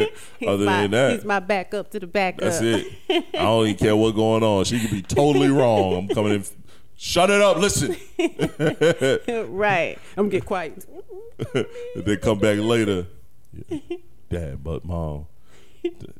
[0.00, 0.10] end.
[0.48, 2.40] Other my, than that, he's my backup to the backup.
[2.40, 2.86] That's it.
[3.10, 4.64] I don't even care what's going on.
[4.64, 5.94] She could be totally wrong.
[5.96, 6.44] I'm coming in.
[6.96, 7.56] Shut it up.
[7.58, 7.94] Listen.
[9.54, 9.98] right.
[10.16, 10.84] I'm gonna get quiet.
[11.96, 13.06] They come back later.
[13.68, 13.78] Yeah.
[14.30, 15.26] Dad, but mom,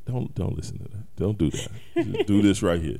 [0.05, 1.15] don't don't listen to that.
[1.15, 1.69] Don't do that.
[1.95, 2.99] Just do this right here.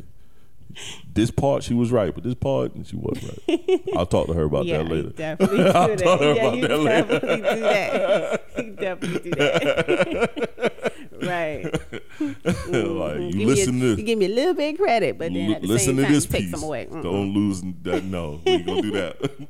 [1.13, 3.81] This part she was right, but this part she wasn't right.
[3.95, 5.09] I'll talk to her about yeah, that later.
[5.09, 5.99] definitely I'll that.
[5.99, 7.19] talk to her yeah, about you that later.
[7.19, 8.43] definitely do that.
[8.57, 10.91] You definitely do that.
[11.21, 11.63] right.
[12.23, 15.33] like you me listen a, to you give me a little bit of credit, but
[15.33, 16.51] then L- listen to time, this piece.
[16.51, 18.03] Don't lose that.
[18.03, 19.47] No, we gonna do that.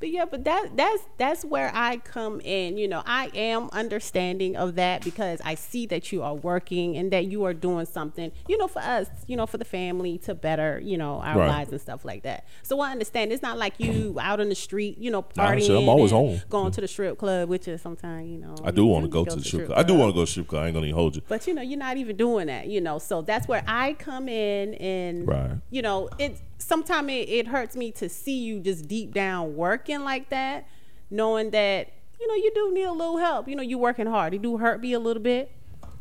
[0.00, 2.78] But yeah, but that that's that's where I come in.
[2.78, 7.12] You know, I am understanding of that because I see that you are working and
[7.12, 8.30] that you are doing something.
[8.46, 11.48] You know, for us, you know, for the family to better, you know, our Right.
[11.48, 12.46] lives and stuff like that.
[12.62, 13.32] So I understand.
[13.32, 15.66] It's not like you out on the street, you know, partying.
[15.66, 16.40] shit, I'm always home.
[16.48, 16.82] Going to mm.
[16.82, 18.54] the strip club, which is sometimes, you know.
[18.64, 19.78] I do want to go to the strip club.
[19.78, 20.62] I do want to go to the strip club.
[20.62, 21.22] I ain't gonna even hold you.
[21.28, 22.98] but you know, you're not even doing that, you know.
[22.98, 25.50] So that's where I come in and Right.
[25.70, 29.87] you know, it sometimes it, it hurts me to see you just deep down working
[29.96, 30.66] like that,
[31.10, 33.48] knowing that, you know, you do need a little help.
[33.48, 34.34] You know, you're working hard.
[34.34, 35.50] It do hurt me a little bit.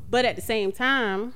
[0.10, 1.34] But at the same time,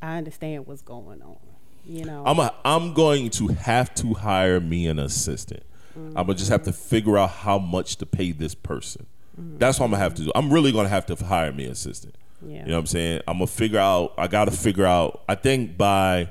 [0.00, 1.36] I understand what's going on.
[1.84, 2.22] You know.
[2.24, 5.64] I'm a, I'm going to have to hire me an assistant.
[5.94, 9.06] I'm gonna just have to figure out how much to pay this person.
[9.38, 9.58] Mm-hmm.
[9.58, 10.32] That's what I'm gonna have to do.
[10.34, 12.14] I'm really gonna have to hire me an assistant.
[12.44, 12.60] Yeah.
[12.60, 13.20] You know what I'm saying?
[13.28, 14.14] I'm gonna figure out.
[14.16, 15.22] I gotta figure out.
[15.28, 16.30] I think by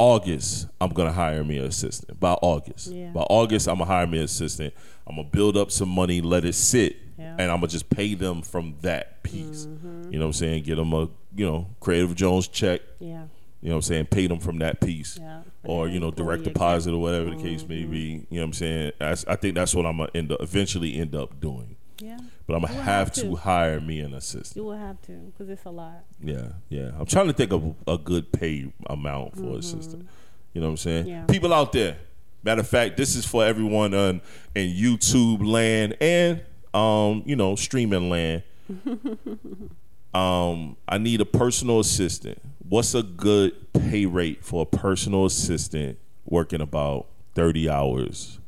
[0.00, 2.18] August, I'm gonna hire me an assistant.
[2.18, 3.10] By August, Yeah.
[3.10, 4.72] by August, I'm gonna hire me an assistant.
[5.06, 7.32] I'm gonna build up some money, let it sit, Yeah.
[7.38, 9.66] and I'm gonna just pay them from that piece.
[9.66, 10.12] Mm-hmm.
[10.12, 10.62] You know what I'm saying?
[10.62, 12.80] Get them a you know Creative Jones check.
[12.98, 13.24] yeah.
[13.62, 14.06] You know what I'm saying?
[14.06, 15.18] Pay them from that piece.
[15.20, 15.42] Yeah.
[15.64, 18.24] Or, you know, direct deposit or whatever the case may be.
[18.30, 18.92] You know what I'm saying?
[18.98, 21.76] That's, I think that's what I'm to end up, eventually end up doing.
[21.98, 22.16] Yeah.
[22.50, 24.56] But I'm to have have to hire me an assistant.
[24.56, 26.02] You will have to because it's a lot.
[26.20, 26.90] Yeah, yeah.
[26.98, 30.08] I'm trying to think of a good pay amount for assistant.
[30.52, 31.06] You know what I'm saying?
[31.06, 31.26] Yeah.
[31.26, 31.98] People out there.
[32.42, 34.20] Matter of fact, this is for everyone on
[34.56, 36.42] in YouTube land and
[36.74, 38.42] um, you know, streaming land.
[40.12, 42.42] um, I need a personal assistant.
[42.68, 48.40] What's a good pay rate for a personal assistant working about 30 hours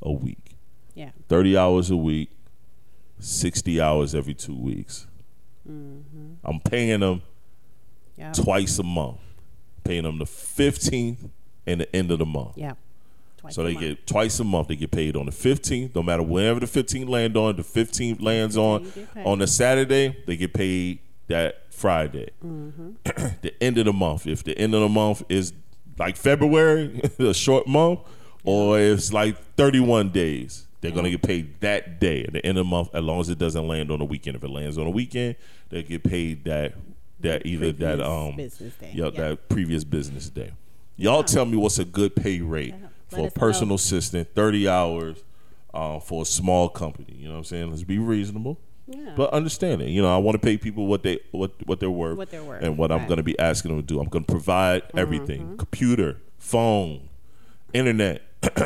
[0.00, 0.56] a week?
[0.94, 1.10] Yeah.
[1.28, 2.30] 30 hours a week,
[3.20, 5.06] 60 hours every two weeks.
[5.68, 7.22] I'm paying them
[8.18, 8.32] Yeah.
[8.32, 9.18] twice a month.
[9.84, 11.30] Paying them the 15th
[11.66, 12.56] and the end of the month.
[12.56, 12.72] Yeah.
[13.36, 13.86] Twice So they month.
[13.86, 14.68] get twice a month.
[14.68, 17.56] They get paid on the 15th, no matter whenever the 15th land on.
[17.56, 19.24] The 15th lands on you get paid.
[19.26, 20.16] on the Saturday.
[20.26, 22.30] They get paid that Friday.
[22.44, 22.90] Mm-hmm.
[23.42, 24.26] the end of the month.
[24.26, 25.52] If the end of the month is
[25.98, 28.00] like February, a short month,
[28.44, 32.64] or it's like 31 days, they're gonna get paid that day at the end of
[32.66, 34.36] the month, as long as it doesn't land on a weekend.
[34.36, 35.36] If it lands on a weekend,
[35.68, 36.74] they get paid that
[37.20, 38.92] that either that um business day.
[38.94, 40.52] yeah, that previous business day.
[40.96, 42.88] Y'all tell me what's a good pay rate Yeah.
[43.08, 43.40] for a us know.
[43.40, 45.24] personal assistant, 30 hours
[45.72, 47.14] uh, for a small company.
[47.16, 47.70] You know what I'm saying?
[47.70, 48.58] Let's be reasonable.
[48.86, 49.14] Yeah.
[49.16, 52.16] But understanding, you know, I want to pay people what they what what they're worth,
[52.18, 54.00] What they're worth, and what I'm going to be asking them to do.
[54.00, 57.08] I'm going to provide everything: computer, phone,
[57.72, 58.22] internet,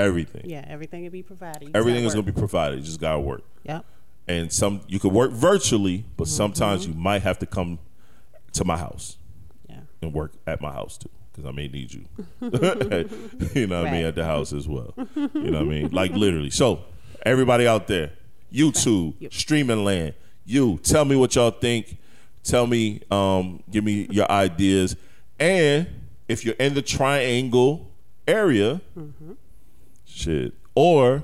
[0.00, 0.48] everything.
[0.48, 1.68] yeah, everything will be provided.
[1.68, 2.78] You Everything is going to be provided.
[2.80, 3.42] You just got to work.
[3.64, 3.84] Yep.
[4.28, 6.36] And some you could work virtually, but Mm-hmm.
[6.36, 7.78] sometimes you might have to come
[8.52, 9.16] to my house
[9.68, 9.80] Yeah.
[10.02, 12.04] and work at my house too, because I may need you.
[13.54, 14.94] you know what I mean at the house as well.
[15.16, 16.50] You know what I mean, like literally.
[16.50, 16.82] So
[17.24, 18.12] everybody out there,
[18.52, 19.32] YouTube, Yep.
[19.32, 21.96] streaming land, you tell me what y'all think.
[22.42, 24.96] Tell me, um, give me your ideas,
[25.38, 25.86] and
[26.28, 27.90] if you're in the Triangle
[28.26, 29.32] area, Mm-hmm.
[30.10, 31.22] Shit, or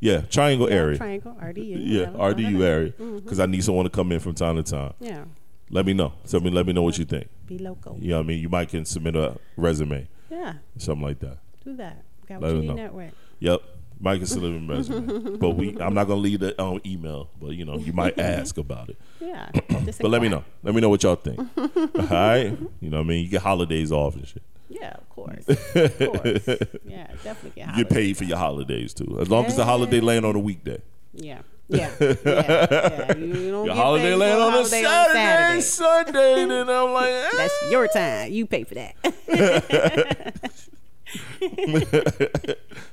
[0.00, 0.96] yeah, Triangle Yeah, area.
[0.98, 1.76] Triangle, RDU.
[1.80, 2.92] Yeah, RDU area.
[3.20, 4.94] Because I need someone to come in from time to time.
[5.00, 5.24] Yeah.
[5.70, 6.12] Let me know.
[6.26, 6.50] Tell me.
[6.50, 7.28] Let me know what you think.
[7.46, 7.96] Be local.
[8.00, 8.40] You know what I mean?
[8.40, 10.54] You might can submit a resume, Yeah.
[10.76, 11.38] something like that.
[11.64, 12.02] Do that.
[12.28, 12.74] Got Let what you need know.
[12.74, 13.10] network.
[13.40, 13.62] Yep.
[14.00, 15.78] Might can submit a resume, but we.
[15.80, 18.98] I'm not gonna leave the um, email, but you know, you might ask about it.
[19.20, 19.48] Yeah.
[20.00, 20.44] But let me know.
[20.62, 21.38] Let me know what y'all think.
[21.56, 21.68] All
[22.10, 22.56] right.
[22.80, 23.24] You know what I mean?
[23.24, 24.42] You get holidays off and shit.
[24.80, 25.44] Yeah, of course.
[25.48, 26.48] Of course.
[26.84, 30.00] Yeah, definitely get You get paid for your holidays too, as long as the holiday
[30.00, 30.80] land on a weekday.
[31.12, 31.40] Yeah.
[31.68, 31.90] Yeah.
[32.00, 32.14] Yeah.
[32.24, 33.16] yeah.
[33.16, 37.30] You, you don't Your holiday land on a holiday Saturday, Sunday, then I'm like, eh.
[37.36, 38.32] That's your time.
[38.32, 38.94] You pay for that.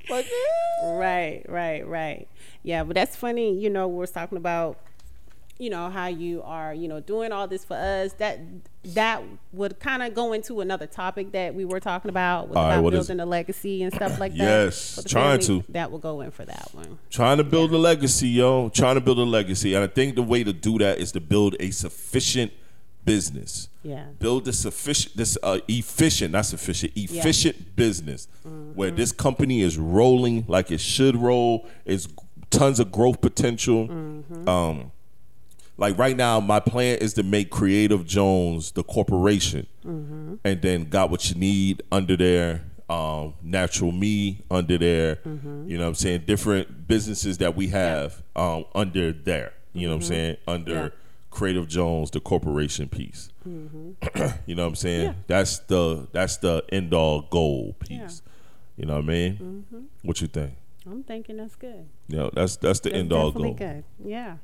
[0.09, 0.93] like, eh.
[0.93, 2.27] right, right, right.
[2.63, 3.57] Yeah, but that's funny.
[3.57, 4.77] You know, we're talking about,
[5.59, 8.13] you know, how you are, you know, doing all this for us.
[8.13, 8.39] That
[8.85, 12.75] that would kind of go into another topic that we were talking about with right,
[12.75, 14.37] about what is building a legacy and stuff like that.
[14.37, 15.71] Yes, trying family, to.
[15.73, 16.97] That will go in for that one.
[17.09, 18.69] Trying to build a legacy, yo.
[18.69, 19.73] Trying to build a legacy.
[19.75, 22.53] And I think the way to do that is to build a sufficient
[23.03, 23.67] business.
[23.83, 24.05] Yeah.
[24.17, 28.29] Build a sufficient this uh efficient, not sufficient, efficient business
[28.75, 31.67] where this company is rolling like it should roll.
[31.85, 32.07] It's
[32.49, 33.89] tons of growth potential.
[34.47, 34.91] Um
[35.79, 40.35] like right now, my plan is to make Creative Jones the corporation, mm-hmm.
[40.43, 42.63] and then got what you need under there.
[42.89, 45.17] Um, Natural Me under there.
[45.17, 45.69] Mm-hmm.
[45.69, 46.23] You know what I'm saying?
[46.25, 49.53] Different businesses that we have um, under there.
[49.73, 50.07] You know what I'm mm-hmm.
[50.07, 50.37] saying?
[50.47, 50.89] Under Yeah.
[51.29, 53.29] Creative Jones, the corporation piece.
[53.45, 55.15] you know what I'm saying?
[55.27, 58.23] That's the that's the end all goal piece.
[58.75, 59.65] You know what I mean?
[60.01, 60.53] What you think?
[60.85, 61.87] I'm thinking that's good.
[62.07, 63.53] You know, that's that's the That's end all goal.
[63.53, 63.83] good.
[64.03, 64.37] Yeah.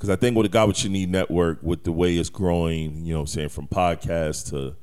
[0.00, 3.04] Because I think with the Got What You Need Network, with the way it's growing,
[3.04, 4.74] you know, I'm saying from podcasts to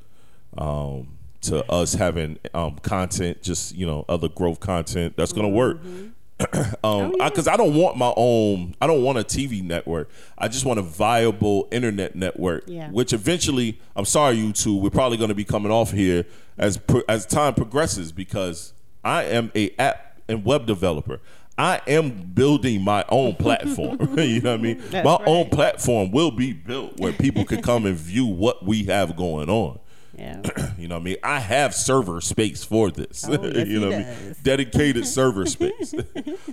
[0.62, 5.82] um, to us having um, content, just you know, other growth content, that's gonna work.
[5.82, 6.10] Mm-hmm.
[6.84, 8.76] um, because I, don't want my own.
[8.80, 10.08] I don't want a TV network.
[10.38, 12.66] I just want a viable internet network.
[12.68, 12.92] Yeah.
[12.92, 16.26] Which eventually, I'm sorry, you two, we're probably going to be coming off here
[16.60, 21.20] as as time progresses because I am a app and web developer.
[21.58, 23.98] I am building my own platform.
[24.18, 24.78] you know what I mean?
[24.90, 25.28] That's my right.
[25.28, 29.50] own platform will be built where people can come and view what we have going
[29.50, 29.80] on.
[30.18, 30.42] Yeah.
[30.78, 31.18] You know what I mean?
[31.24, 33.26] I have server space for this.
[33.28, 34.36] Oh, yes, you know what I mean?
[34.44, 35.92] Dedicated server space.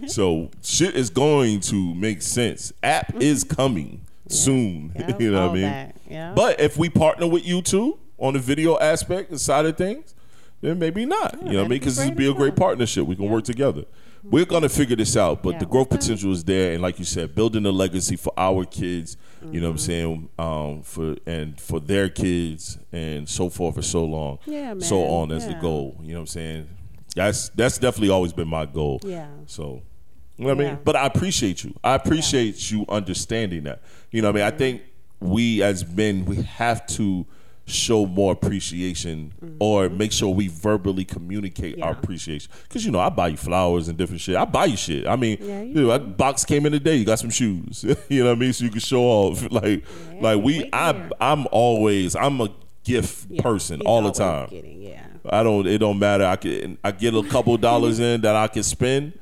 [0.07, 2.73] so shit is going to make sense.
[2.83, 4.93] App is coming soon.
[4.99, 5.93] Yeah, you know what I mean?
[6.09, 6.33] yeah.
[6.35, 10.14] But if we partner with you two on the video aspect and side of things,
[10.62, 11.35] then maybe not.
[11.43, 11.79] you know what I mean?
[11.81, 13.07] Because this would be a great partnership.
[13.07, 13.85] We can work together.
[14.25, 17.05] We're gonna figure this out, but Yeah, the growth potential is there, and like you
[17.05, 19.17] said, building a legacy for our kids.
[19.43, 19.85] You know what I'm Mm-hmm.
[19.85, 20.29] saying?
[20.39, 24.39] Um, for and for their kids, and so forth for so long.
[24.47, 25.97] Yeah, So on as the goal.
[26.03, 26.69] You know what I'm saying?
[27.15, 29.01] That's that's definitely always been my goal.
[29.05, 29.27] Yeah.
[29.47, 29.83] So,
[30.39, 30.79] you know what I mean?
[30.83, 31.75] But I appreciate you.
[31.85, 33.83] I appreciate you understanding that.
[34.11, 34.55] You know what I mean?
[34.55, 34.83] I think
[35.21, 37.27] we as men, we have to
[37.66, 42.03] show more appreciation or make sure we verbally communicate our Mm-hmm.
[42.05, 42.50] Appreciation.
[42.64, 44.37] Because, you know, I buy you flowers and different shit.
[44.37, 45.07] I buy you shit.
[45.07, 46.96] I mean, Yeah, you know, that box came in today.
[46.96, 47.85] You got some shoes.
[48.09, 48.53] you know what I mean?
[48.53, 49.46] So you can show off.
[49.50, 49.85] Like,
[50.20, 51.09] like we, I.
[51.20, 52.48] I'm always, I'm a
[52.85, 53.40] gift Yeah.
[53.42, 54.48] person all the time.
[54.50, 55.07] Getting, yeah.
[55.31, 55.66] I don't.
[55.66, 56.24] It don't matter.
[56.24, 56.77] I can.
[56.85, 59.18] I get a couple dollars in that I can spend.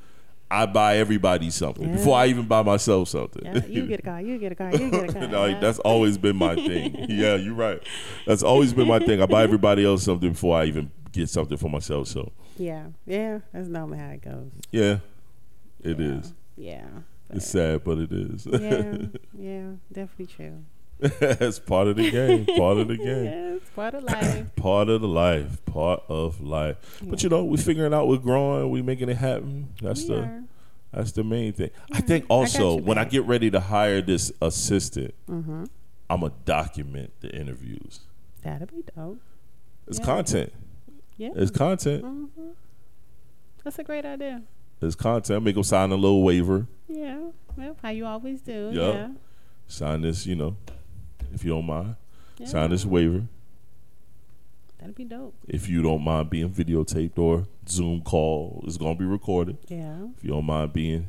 [0.52, 1.96] I buy everybody something Yeah.
[1.96, 3.42] before I even buy myself something.
[3.44, 4.20] Yeah, you get a car.
[4.20, 4.70] You get a car.
[4.72, 5.26] You get a car.
[5.28, 5.58] No, yeah.
[5.60, 6.94] that's always been my thing.
[7.08, 7.82] yeah, you're right.
[8.26, 9.22] That's always been my thing.
[9.22, 12.08] I buy everybody else something before I even get something for myself.
[12.08, 13.38] So yeah, yeah.
[13.52, 14.50] That's normally how it goes.
[14.70, 14.98] yeah,
[15.82, 16.32] it is.
[16.56, 16.84] Yeah.
[17.30, 18.46] It's sad, but it is.
[18.46, 18.96] yeah,
[19.38, 19.62] yeah,
[19.92, 20.64] definitely true.
[21.00, 22.44] it's part of the game.
[22.44, 23.24] Part of the game.
[23.24, 24.46] Yeah, it's part of life.
[24.56, 25.64] Part of the life.
[25.64, 27.00] Part of life.
[27.02, 28.06] But you know, we're figuring out.
[28.06, 28.70] We're growing.
[28.70, 29.70] We're making it happen.
[29.80, 30.20] That's We the.
[30.20, 30.44] are.
[30.92, 31.70] That's the main thing.
[31.92, 35.64] I think also you when I get ready to hire this assistant, Mm-hmm.
[36.10, 38.00] I'm gonna document the interviews.
[38.42, 39.18] That'll be dope.
[39.86, 40.04] It's Yeah.
[40.04, 40.52] content.
[41.16, 42.04] Yeah, It's content.
[43.64, 44.42] that's a great idea.
[44.82, 45.44] It's content.
[45.44, 46.66] Make them sign a little waiver.
[46.88, 48.70] Yeah, Well, how you always do.
[48.72, 48.94] Yup.
[48.94, 49.08] Yeah.
[49.68, 50.56] Sign this, you know,
[51.32, 51.96] if you don't mind.
[52.38, 52.46] yeah.
[52.46, 53.22] Sign this waiver
[54.78, 55.34] That'd be dope.
[55.48, 59.58] if you don't mind being videotaped or Zoom call is gonna be recorded.
[59.68, 60.06] Yeah.
[60.16, 61.06] If you don't mind being,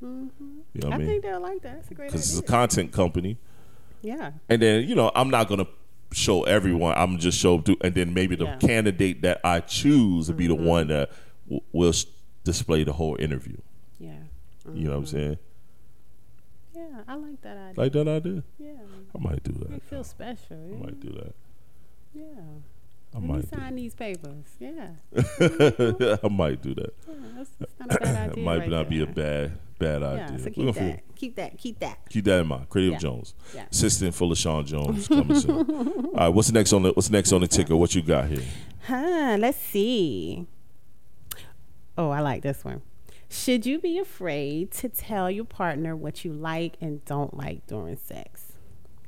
[0.00, 0.28] hmm
[0.72, 1.06] you know I I mean?
[1.06, 1.78] think they'll like that.
[1.78, 3.36] It's a great Because it's a content company,
[4.02, 4.32] yeah.
[4.48, 5.66] and then you know I'm not gonna
[6.12, 6.94] show everyone.
[6.96, 8.56] I'm just show do, and then maybe the Yeah.
[8.56, 8.66] Mm-hmm.
[8.66, 11.10] candidate that I choose to be the one that
[11.46, 12.06] w- will s-
[12.44, 13.56] display the whole interview.
[13.98, 14.14] Yeah.
[14.74, 15.38] You know what I'm saying?
[16.74, 17.74] Yeah, I like that idea.
[17.82, 18.42] Like that idea.
[18.58, 18.70] yeah.
[19.14, 19.72] I might do that.
[19.72, 20.56] it feel special.
[20.74, 21.34] I might do that.
[22.14, 22.22] yeah.
[23.12, 23.50] I Let might.
[23.50, 24.44] Do sign these papers.
[24.60, 24.90] Yeah.
[26.22, 26.94] I might do that.
[27.08, 28.44] yeah that's, that's not a bad It idea.
[28.44, 30.38] might right not be a bad bad Yeah, idea.
[30.38, 31.02] so keep gonna feel- that.
[31.16, 31.58] Keep that.
[31.58, 31.98] Keep that.
[32.08, 32.68] Keep that in mind.
[32.68, 32.98] Creative Yeah.
[32.98, 33.64] Jones, Yeah.
[33.70, 35.70] assistant for LaShon Jones coming soon.
[36.06, 37.74] All right, what's next on the What's next on the ticker?
[37.76, 38.42] What you got here?
[38.86, 40.46] Huh, let's see.
[41.98, 42.82] Oh, I like this one.
[43.28, 47.96] Should you be afraid to tell your partner what you like and don't like during
[47.96, 48.52] sex?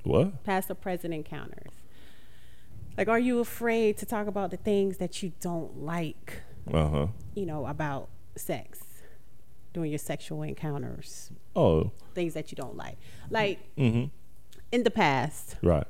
[0.05, 0.45] What?
[0.45, 1.73] Past or present encounters.
[2.97, 7.07] Like, are you afraid to talk about the things that you don't like, Uh huh.
[7.35, 8.81] you know, about sex
[9.73, 11.31] during your sexual encounters?
[11.57, 12.99] Oh, Things that you don't like.
[13.31, 14.07] Like, mm-hmm.
[14.71, 15.87] in the past, Right.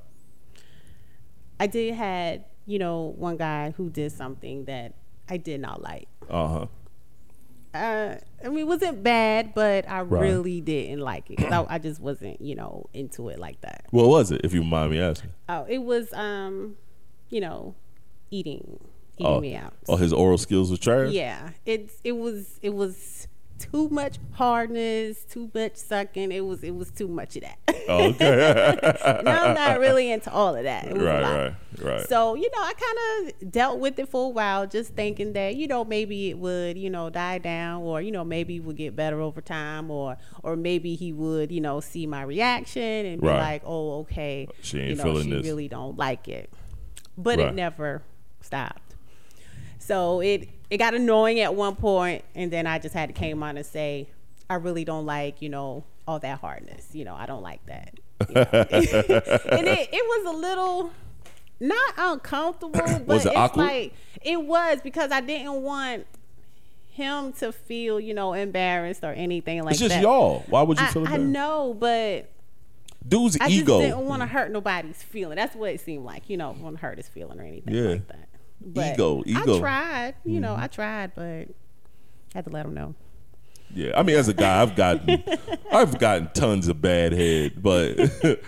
[1.58, 4.94] I did had, you know, one guy who did something that
[5.28, 6.08] I did not like.
[6.30, 6.66] Uh huh.
[7.74, 10.22] uh, I mean, it wasn't bad, but I Right.
[10.22, 11.40] really didn't like it.
[11.52, 13.86] I, I just wasn't, you know, into it like that.
[13.90, 14.42] What was it?
[14.44, 15.30] If you mind me asking.
[15.48, 16.76] Oh, it was, um,
[17.32, 17.74] you know,
[18.30, 18.78] eating,
[19.18, 19.72] eating Oh, me out.
[19.88, 21.12] oh, his oral skills were trash.
[21.12, 23.26] Yeah, it's it was it was
[23.58, 26.30] too much hardness, too much sucking.
[26.32, 27.58] It was it was too much of that.
[27.88, 28.76] Oh, okay.
[29.24, 30.86] now I'm not really into all of that.
[30.88, 31.22] It was a right.
[31.22, 31.54] Right.
[31.80, 32.08] Right.
[32.08, 35.56] So, you know, I kind of dealt with it for a while, just thinking that,
[35.56, 38.76] you know, maybe it would, you know, die down or, you know, maybe it would
[38.76, 43.20] get better over time or or maybe he would, you know, see my reaction and
[43.20, 43.38] be Right.
[43.38, 45.44] like, oh, okay, She ain't you know, feeling she this.
[45.46, 46.50] really don't like it.
[47.16, 47.48] But Right.
[47.48, 48.02] it never
[48.40, 48.94] stopped.
[49.78, 53.42] So it it got annoying at one point and then I just had to came
[53.42, 54.08] on and say,
[54.48, 56.88] I really don't like, you know, all that hardness.
[56.92, 57.94] You know, I don't like that.
[58.28, 58.42] you know.
[58.42, 60.92] and it, it was a little
[61.60, 63.64] not uncomfortable, but Was it it's awkward?
[63.66, 66.06] like it was because I didn't want
[66.88, 69.70] him to feel, you know, embarrassed or anything like that.
[69.72, 70.02] it's just that.
[70.02, 70.44] y'all.
[70.48, 71.20] Why would you I, feel I bad?
[71.20, 72.28] know, but
[73.06, 73.80] Dude's I ego.
[73.80, 75.36] just didn't want to hurt nobody's feeling.
[75.36, 76.28] That's what it seemed like.
[76.30, 77.90] You know, want to hurt his feeling or anything Yeah.
[77.90, 78.28] like that.
[78.64, 79.40] But Ego, ego.
[79.40, 79.50] Mm-hmm.
[79.50, 80.14] I tried.
[80.24, 81.46] You know, I tried, but I
[82.34, 82.94] had to let him know.
[83.74, 85.24] Yeah, I mean, as a guy, I've gotten,
[85.72, 87.96] I've gotten tons of bad head, but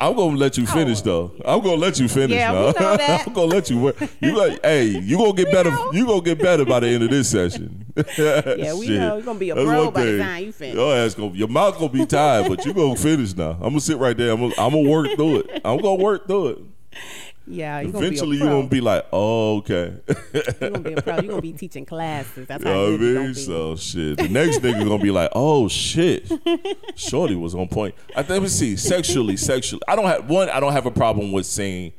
[0.00, 1.32] I'm gonna let you finish though.
[1.44, 2.36] I'm gonna let you finish.
[2.36, 2.66] Yeah, now.
[2.66, 3.26] we know that.
[3.26, 3.96] I'm gonna let you work.
[4.20, 5.70] You like, hey, you gonna get better.
[5.70, 5.92] know.
[5.92, 7.84] You gonna get better by the end of this session.
[8.16, 9.16] yeah, we know.
[9.16, 10.76] You're gonna be a pro by the time you finish.
[10.76, 13.52] Your ass gonna, your mouth gonna be tired, but you gonna finish now.
[13.52, 14.30] I'm gonna sit right there.
[14.32, 15.62] I'm gonna, I'm gonna work through it.
[15.64, 16.58] I'm gonna work through it.
[17.50, 19.94] Yeah, you're Eventually, you're gonna be like, oh, okay.
[20.60, 21.14] You're gonna be a pro.
[21.14, 22.46] You're gonna be teaching classes.
[22.46, 23.34] That's You how know what I mean?
[23.34, 24.18] So shit.
[24.18, 26.30] The next nigga gonna be like, oh shit.
[26.96, 27.94] Shorty was on point.
[28.10, 28.76] I think let me see.
[28.76, 29.82] Sexually, sexually.
[29.88, 31.92] I don't have one, I don't have a problem with saying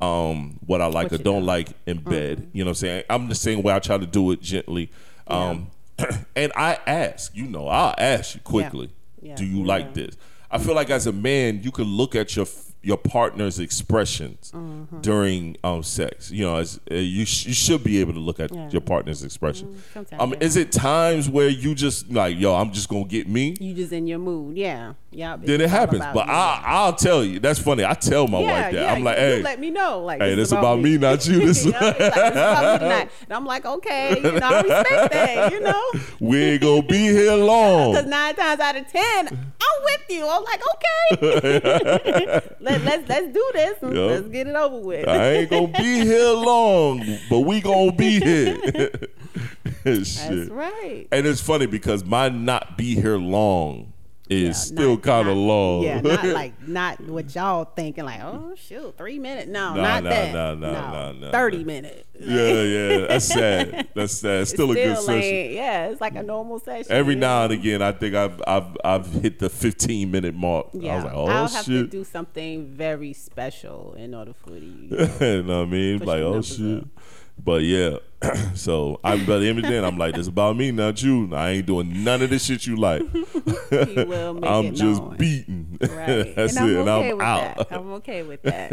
[0.00, 1.46] um what I like What or don't don't.
[1.46, 2.48] like in bed.
[2.52, 3.04] You know what I'm saying?
[3.10, 4.90] I'm the same way I try to do it gently.
[5.26, 5.68] Um
[6.36, 8.90] and I ask, you know, I'll ask you quickly.
[9.20, 9.36] Yeah.
[9.36, 9.66] Do you Yeah.
[9.66, 10.16] like this?
[10.50, 12.46] I feel like as a man, you can look at your
[12.82, 15.00] your partner's expressions Mm-hmm.
[15.00, 16.30] during um sex.
[16.30, 18.68] You know, as uh, you sh- you should be able to look at Yeah.
[18.70, 19.80] your partner's expression.
[19.94, 23.54] sometimes, Um, is it times where you just like, yo, I'm just gonna get me?
[23.60, 24.56] You just in your mood.
[24.56, 25.36] Yeah, yeah.
[25.40, 26.00] Then it happens.
[26.12, 26.32] But you.
[26.32, 27.38] I, I'll tell you.
[27.38, 27.84] That's funny.
[27.84, 28.82] I tell my yeah, wife that.
[28.82, 30.00] yeah, I'm like, hey, let me know.
[30.02, 31.38] Like, hey, this this about me, not you.
[31.46, 33.10] This You know, like, this about me tonight.
[33.22, 35.92] And I'm like, okay, you know, I respect that, you know.
[36.20, 37.92] we ain't gonna be here long.
[37.94, 40.26] Because nine times out of ten, I'm with you.
[40.28, 42.40] I'm like, okay,
[42.72, 43.74] Let, let's let's do this.
[43.82, 43.92] Yup.
[43.92, 45.06] Let's get it over with.
[45.06, 48.58] I ain't gonna be here long, but we gonna be here.
[49.84, 51.06] That's right.
[51.10, 53.91] And it's funny because my not be here long
[54.32, 55.82] is Yeah, still kind of long.
[55.82, 58.04] Yeah, not like not what y'all thinking.
[58.04, 59.48] Like, oh shoot, three minutes.
[59.48, 60.32] No, Nah, not nah, that.
[60.34, 61.64] nah, nah, no, nah, nah, thirty nah.
[61.64, 62.04] minutes.
[62.20, 63.06] yeah, yeah.
[63.08, 63.88] That's sad.
[63.94, 64.42] That's sad.
[64.42, 65.52] It's still a good Still session.
[65.54, 66.90] Yeah, it's like a normal session.
[66.92, 70.68] Every you now and again, I think I've I've I've hit the 15 minute mark.
[70.72, 74.56] Yeah, I was like, oh I'll have to do something very special in order for
[74.56, 74.88] you.
[75.20, 75.98] you know what I mean?
[75.98, 76.82] Like, oh shit.
[76.82, 76.88] up.
[77.44, 77.96] But yeah,
[78.54, 81.34] so I by the end of the day, I'm like, this about me, not you.
[81.34, 83.02] I ain't doing none of this shit you like.
[83.72, 85.16] I'm just known.
[85.16, 85.68] beating.
[85.82, 86.34] Right.
[86.36, 86.80] That's and I'm it.
[86.80, 87.56] And I'm out.
[87.56, 87.72] that.
[87.72, 88.72] I'm okay with that.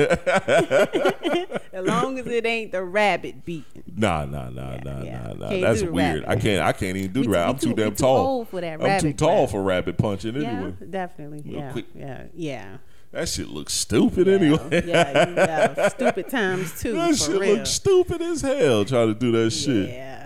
[1.73, 3.83] as long as it ain't the rabbit beating.
[3.95, 5.21] Nah, nah, nah, Yeah, nah, yeah.
[5.27, 5.49] nah, nah.
[5.49, 6.25] Can't That's weird.
[6.25, 6.61] I can't.
[6.63, 7.49] I can't even do We the rabbit.
[7.51, 8.45] I'm too damn too tall.
[8.45, 9.49] for that I'm too tall crap.
[9.51, 10.73] for rabbit punching Yeah, anyway.
[10.87, 11.41] definitely.
[11.51, 12.77] Real Yeah, yeah, yeah.
[13.11, 14.83] That shit looks stupid Yeah, anyway.
[14.87, 16.93] yeah, you have stupid times too.
[16.93, 17.55] that shit real.
[17.55, 19.89] looks stupid as hell trying to do that shit.
[19.89, 20.25] Yeah.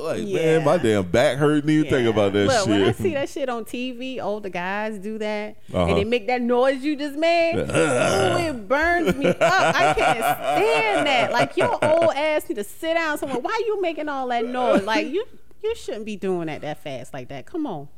[0.00, 0.58] Like Yeah.
[0.58, 1.64] man, my damn back hurt.
[1.64, 2.96] Need to think about that Look, when I shit.
[2.96, 5.86] see that shit on TV, older guys do that, Uh-huh.
[5.86, 7.54] and they make that noise you just made.
[7.56, 9.36] Ooh, it burns me up.
[9.40, 11.32] I can't stand that.
[11.32, 13.38] Like your old ass need to sit down somewhere.
[13.38, 14.82] Why you making all that noise?
[14.84, 15.24] Like you,
[15.62, 17.46] you shouldn't be doing that that fast like that.
[17.46, 17.88] Come on.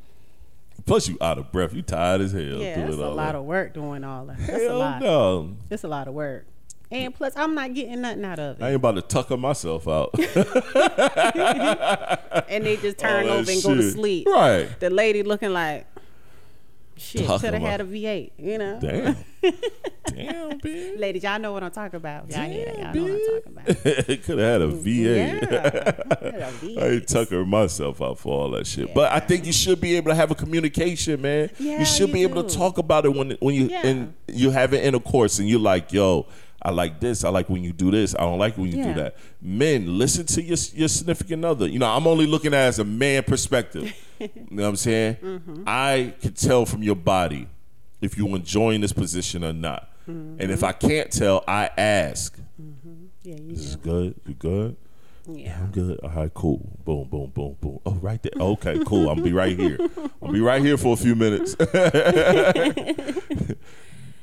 [0.85, 1.75] Plus, you out of breath.
[1.75, 2.43] You tired as hell.
[2.43, 3.35] Yeah, that's a lot that.
[3.37, 4.39] of work doing all that.
[4.39, 5.03] That's a Hell lot.
[5.03, 5.57] no.
[5.69, 6.47] That's a lot of work.
[6.91, 8.63] And plus, I'm not getting nothing out of it.
[8.63, 10.11] I ain't about to tucker myself out.
[12.49, 14.27] And they just turn over and go to sleep.
[14.27, 14.69] Right.
[14.79, 15.87] The lady looking like,
[17.03, 18.79] shit, should have had a V8, you know?
[18.81, 19.17] Damn.
[20.07, 20.99] Damn, bitch.
[20.99, 22.31] Ladies, y'all know what I'm talking about.
[22.31, 22.79] Y'all hear that?
[22.79, 23.87] Y'all know what I'm talking about.
[24.09, 25.43] It could have had a V8.
[25.51, 25.93] Yeah.
[26.47, 26.83] I V8.
[26.93, 28.93] ain't tucker myself out for all that shit.
[28.95, 31.51] But I think you should be able to have a communication, man.
[31.59, 33.87] Yeah, you should you be able to talk about it when when you Yeah.
[33.87, 36.27] and you have an intercourse and you're like, yo,
[36.65, 37.25] I like this.
[37.25, 38.15] I like when you do this.
[38.15, 38.93] I don't like when you Yeah.
[38.95, 39.17] do that.
[39.41, 41.67] Men, listen to your your significant other.
[41.67, 43.93] You know, I'm only looking at it as a man perspective.
[44.21, 45.17] you know what I'm saying?
[45.17, 45.65] Mm-hmm.
[45.67, 47.49] I can tell from your body
[48.01, 49.89] if you're enjoying this position or not.
[50.09, 50.41] Mm-hmm.
[50.41, 52.39] And if I can't tell, I ask.
[53.25, 53.91] Yeah, you This is do.
[53.91, 54.15] good.
[54.27, 54.77] You good?
[55.29, 55.57] Yeah.
[55.61, 56.01] I'm good.
[56.01, 56.59] All right, cool.
[56.85, 57.79] Boom, boom, boom, boom.
[57.87, 58.33] Oh, right there.
[58.41, 59.09] Okay, cool.
[59.09, 59.79] I'm be right here.
[60.21, 61.55] I'll be right here for a few minutes.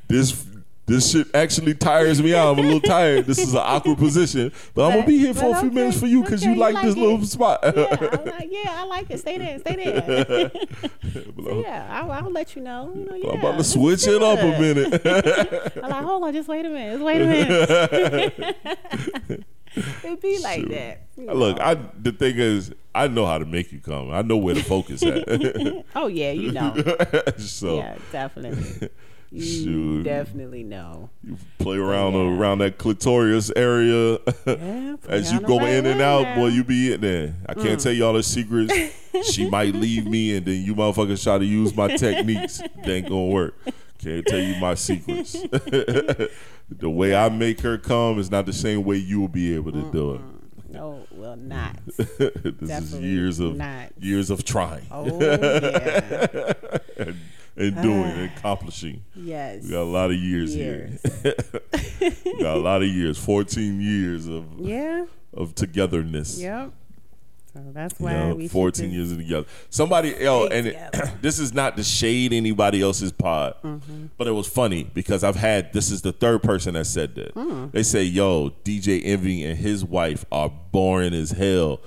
[0.08, 0.46] this
[0.90, 2.54] this shit actually tires me out.
[2.54, 3.26] I'm a little tired.
[3.26, 6.00] This is an awkward position, but I'm gonna be here for a few okay, minutes
[6.00, 7.00] for you because okay, you like, like this it.
[7.00, 7.60] little spot.
[7.64, 9.20] Yeah, I'm like, yeah, I like it.
[9.20, 10.52] Stay there, stay there.
[11.10, 12.92] Uh, so yeah, I'll, I'll let you know.
[12.94, 15.02] You know, yeah, I'm about to switch it up a minute.
[15.84, 18.66] I'm like, hold on, just wait a minute, just wait a minute.
[20.04, 20.70] It'd be like Shoot.
[20.70, 21.02] that.
[21.16, 21.60] you Look.
[21.60, 24.12] I the thing is, I know how to make you come.
[24.12, 25.24] I know where to focus at.
[25.96, 26.76] oh yeah, you know.
[27.38, 28.90] so yeah, definitely.
[29.32, 31.10] You definitely know.
[31.24, 32.36] you play around Yeah.
[32.38, 34.18] around that clitorius area.
[34.48, 37.36] Yeah, As you go in and out, boy, you be in there.
[37.48, 37.64] I Mm.
[37.64, 38.74] can't tell you all the secrets.
[39.32, 42.62] she might leave me, and then you motherfuckers try to use my techniques.
[42.86, 43.56] They ain't gonna work.
[44.00, 45.34] Can't tell you my secrets.
[45.34, 46.30] the
[46.90, 49.92] way I make her come is not the same way you will be able to
[49.92, 50.22] do it.
[50.72, 51.78] No, well, not.
[51.98, 53.92] this is years of not.
[54.00, 56.28] years of trying Oh yeah,
[57.60, 59.04] and, doing and accomplishing.
[59.16, 59.64] yes.
[59.64, 61.02] We got a lot of years, Years.
[61.24, 61.36] here.
[62.26, 63.18] we got a lot of years.
[63.18, 65.06] Fourteen years of Yeah.
[65.34, 66.40] of togetherness.
[66.40, 66.72] Yep.
[67.54, 69.48] So that's You why know, we 14 just- years together.
[69.72, 70.78] Somebody, Stay and it,
[71.22, 74.06] this is not to shade anybody else's pod, Mm-hmm.
[74.20, 77.34] but it was funny because I've had this is the third person that said that.
[77.34, 77.72] Mm.
[77.72, 81.82] They say, yo, DJ Envy and his wife are boring as hell.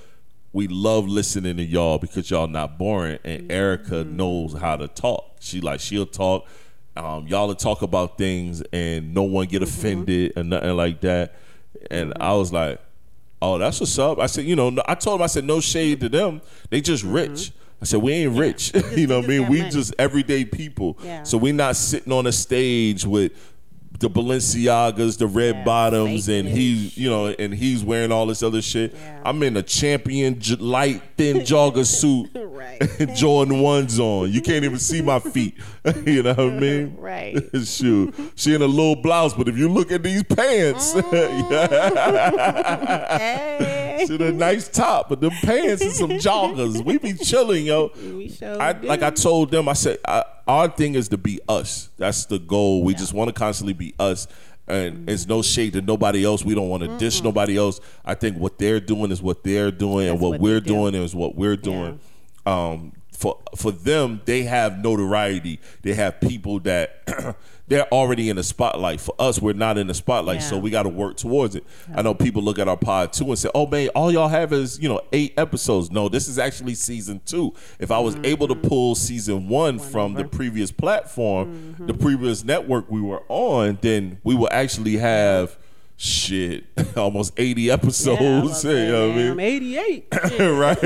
[0.52, 4.16] We love listening to y'all because y'all not boring, and Erica Mm-hmm.
[4.16, 5.36] knows how to talk.
[5.40, 6.46] She like she'll talk.
[6.94, 9.78] Um, y'all will talk about things and no one get Mm-hmm.
[9.78, 11.34] offended and nothing like that.
[11.90, 12.80] And I was like,
[13.40, 14.20] Oh, that's what's up.
[14.20, 16.42] I said, you know, I told him, I said, no shade to them.
[16.70, 17.50] They just rich.
[17.80, 18.72] I said, we ain't rich.
[18.96, 19.40] you know what I Mm-hmm.
[19.42, 19.48] mean?
[19.48, 19.70] We money.
[19.70, 20.96] just everyday people.
[21.02, 21.24] Yeah.
[21.24, 23.32] So we not sitting on a stage with
[23.98, 28.42] the Balenciagas, the red Yeah, bottoms, and he's, you know, and he's wearing all this
[28.42, 28.92] other shit.
[28.94, 29.22] Yeah.
[29.24, 32.30] I'm in a champion j- light thin jogger suit.
[32.62, 32.80] Right.
[33.16, 34.30] Jordan ones on.
[34.30, 35.56] You can't even see my feet.
[36.06, 36.96] you know what I mean?
[36.96, 37.36] Right.
[37.64, 38.14] Shoot.
[38.36, 41.68] She in a little blouse, but if you look at these pants, mm.
[43.18, 43.81] Hey.
[44.06, 46.84] to the nice top, but them pants and some joggers.
[46.84, 47.90] We be chilling, yo.
[47.96, 48.86] We sure I, do.
[48.86, 51.90] like I told them, I said I, our thing is to be us.
[51.98, 52.82] That's the goal.
[52.82, 54.26] We just want to constantly be us.
[54.68, 56.44] And it's no shade to nobody else.
[56.44, 57.80] We don't want to dish nobody else.
[58.04, 60.74] I think what they're doing is what they're doing, and what, what we're do.
[60.74, 61.98] doing is what we're doing.
[62.46, 65.60] Um, for for them, they have notoriety.
[65.82, 67.36] They have people that
[67.68, 69.00] they're already in the spotlight.
[69.00, 71.64] For us, we're not in the spotlight, so we got to work towards it.
[71.94, 74.52] I know people look at our pod too and say, "Oh man, all y'all have
[74.52, 77.54] is you know eight episodes." No, this is actually season two.
[77.78, 78.66] If I was able to mm-hmm.
[78.66, 82.02] pull season one from the previous platform, the mm-hmm.
[82.02, 85.56] previous network we were on, then we will actually have
[86.02, 86.64] shit
[86.96, 88.64] almost eighty Yeah, I episodes.
[88.64, 89.30] you know what I mean?
[89.32, 90.06] I'm 88.
[90.40, 90.82] right?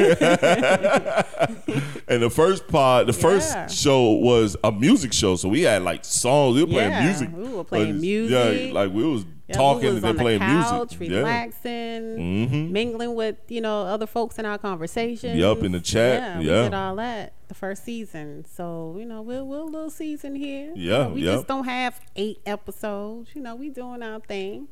[2.08, 3.18] and the first pod, the Yeah.
[3.18, 6.56] first show was a music show, so we had like songs.
[6.56, 7.30] We were playing Yeah, music.
[7.34, 8.68] we were playing music.
[8.68, 11.08] Yeah, like we was Yeah, talking we was and then the playing couch, music.
[11.10, 11.18] Yeah.
[11.18, 12.02] relaxing,
[12.48, 12.70] Mhm.
[12.70, 15.36] mingling with you know other folks in our conversation.
[15.38, 16.56] Yup, in the chat, Yeah, yeah.
[16.62, 18.44] we did all that the first season.
[18.54, 20.72] So you know we're we're a little season here.
[20.74, 21.32] You Yeah, know, we yeah.
[21.36, 23.30] just don't have eight episodes.
[23.34, 24.68] You know we doing our thing.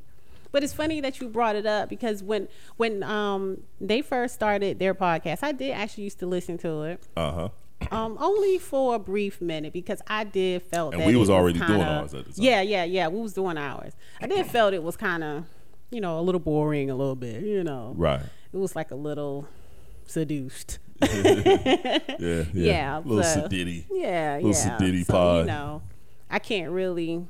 [0.55, 2.47] But it's funny that you brought it up because when
[2.77, 7.03] when um they first started their podcast, I did actually used to listen to it.
[7.17, 7.49] Uh huh.
[7.91, 11.59] Um, only for a brief minute because I did felt And that we was already
[11.59, 12.45] kinda, doing ours at the time.
[12.45, 13.09] Yeah, yeah, yeah.
[13.09, 13.95] We was doing ours.
[14.23, 15.45] I did felt it was kind of,
[15.91, 17.43] you know, a little boring, a little bit.
[17.43, 18.21] You know, Right.
[18.53, 19.49] it was like a little
[20.07, 20.79] seduced.
[21.03, 21.99] Yeah.
[22.21, 22.45] Yeah.
[22.55, 23.87] Yeah, Little so- sedity.
[23.91, 24.79] Yeah, Little yeah.
[24.79, 25.39] sedity so, pod.
[25.41, 25.83] You know,
[26.31, 27.27] I can't really.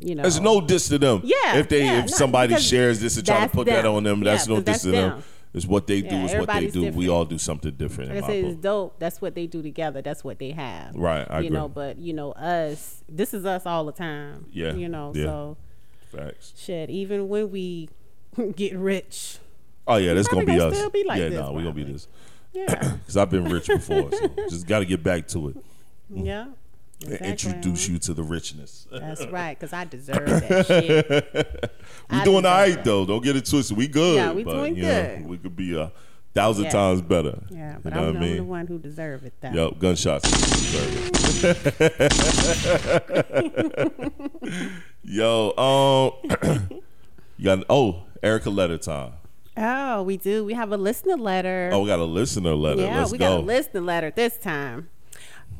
[0.00, 1.20] You know, There's no diss to them.
[1.24, 4.20] Yeah, If they yeah, if somebody shares this and try to put that on them,
[4.20, 5.10] that's Yeah, no diss to them.
[5.10, 5.22] them.
[5.52, 6.90] It's what they do Yeah, is what they do.
[6.90, 8.10] We all do something different.
[8.10, 8.98] in Like I say, it's dope.
[8.98, 10.02] That's what they do together.
[10.02, 10.96] That's what they have.
[10.96, 11.56] Right, I you agree.
[11.58, 13.02] know, but you know, us.
[13.08, 14.46] This is us all the time.
[14.50, 15.24] Yeah, You know, yeah.
[15.26, 15.56] so
[16.12, 16.54] Facts.
[16.58, 16.90] shit.
[16.90, 17.88] Even when we
[18.56, 19.38] get rich,
[19.86, 20.76] Oh yeah, that's gonna be gonna us.
[20.76, 22.08] still be like yeah, no, we gonna be this.
[22.52, 25.56] yeah, Because I've been rich before, so just got to get back to it.
[26.12, 26.46] yeah.
[27.04, 27.28] Exactly.
[27.28, 28.86] introduce you to the richness.
[28.90, 31.72] That's right, because I deserve that shit.
[32.10, 33.04] we I doing all right though.
[33.06, 33.76] Don't get it twisted.
[33.76, 34.16] We good.
[34.16, 35.26] Yeah, we but, doing you know, good.
[35.26, 35.92] we could be a
[36.34, 36.70] thousand Yeah.
[36.70, 37.42] times better.
[37.50, 38.36] Yeah, you but know I'm, I I'm mean?
[38.38, 39.34] the one who deserve it.
[39.40, 39.50] Though.
[39.70, 40.30] Yep, gunshots.
[45.02, 46.30] Yo, um,
[47.36, 49.12] you got oh Erica letter time.
[49.56, 50.44] Oh, we do.
[50.44, 51.70] We have a listener letter.
[51.72, 52.82] Oh, we got a listener letter.
[52.82, 53.36] Yeah, Let's we go.
[53.36, 54.88] got a listener letter this time.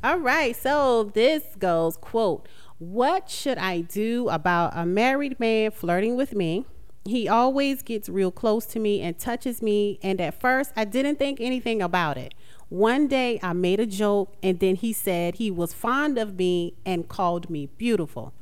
[0.04, 2.46] All right, so this goes quote,
[2.78, 6.66] "What should I do about a married man flirting with me?
[7.06, 11.18] He always gets real close to me and touches me, and at first I didn't
[11.18, 12.34] think anything about it.
[12.68, 16.74] One day I made a joke and then he said he was fond of me
[16.84, 18.34] and called me beautiful.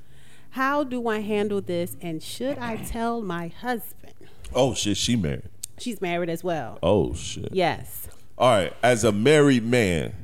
[0.51, 4.15] How do I handle this and should I tell my husband?"
[4.53, 5.49] oh shit, she married.
[5.79, 6.81] She's married as well.
[6.83, 7.51] Oh shit.
[7.53, 8.09] Yes.
[8.37, 10.15] All right, as a married man,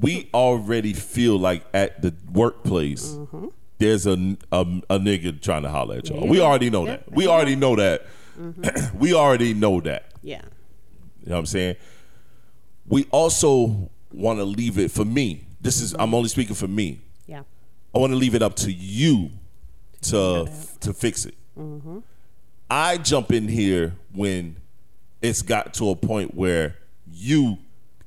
[0.00, 3.18] we already feel like at the workplace
[3.78, 4.12] there's a,
[4.52, 6.24] a a nigga trying to holler at y'all.
[6.24, 6.30] Yeah.
[6.30, 7.12] We already know Yeah, that.
[7.12, 8.06] We already know that.
[8.94, 10.12] we already know that.
[10.22, 10.42] Yeah.
[11.20, 11.76] You know what I'm saying?
[12.86, 15.46] We also want to leave it for me.
[15.60, 17.00] This is I'm only speaking for me.
[17.26, 17.42] Yeah.
[17.94, 19.30] I want to leave it up to you
[20.02, 20.48] to
[20.80, 21.34] to fix it.
[21.58, 21.98] Mm-hmm.
[22.70, 24.56] I jump in here when
[25.22, 26.76] it's got to a point where
[27.10, 27.58] you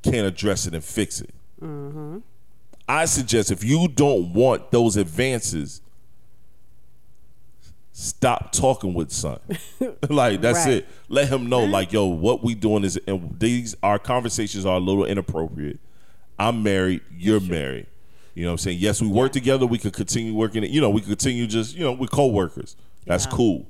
[0.02, 1.34] can't address it and fix it.
[1.64, 2.18] Mm-hmm.
[2.88, 5.82] I suggest if you don't want those advances,
[7.92, 9.40] stop talking with son.
[10.10, 10.78] like that's Right.
[10.78, 10.88] it.
[11.10, 14.80] Let him know, like, yo, what we doing is, and these our conversations are a
[14.80, 15.80] little inappropriate.
[16.40, 17.02] I'm married.
[17.16, 17.88] You're married.
[18.34, 18.80] You know what I'm saying?
[18.80, 19.66] Yes, we work together.
[19.68, 20.64] We could continue working.
[20.64, 22.76] You know, we could continue just, you know, we're co-workers.
[23.06, 23.32] That's Yeah.
[23.32, 23.68] cool.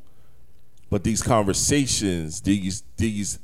[0.90, 3.40] But these conversations, these these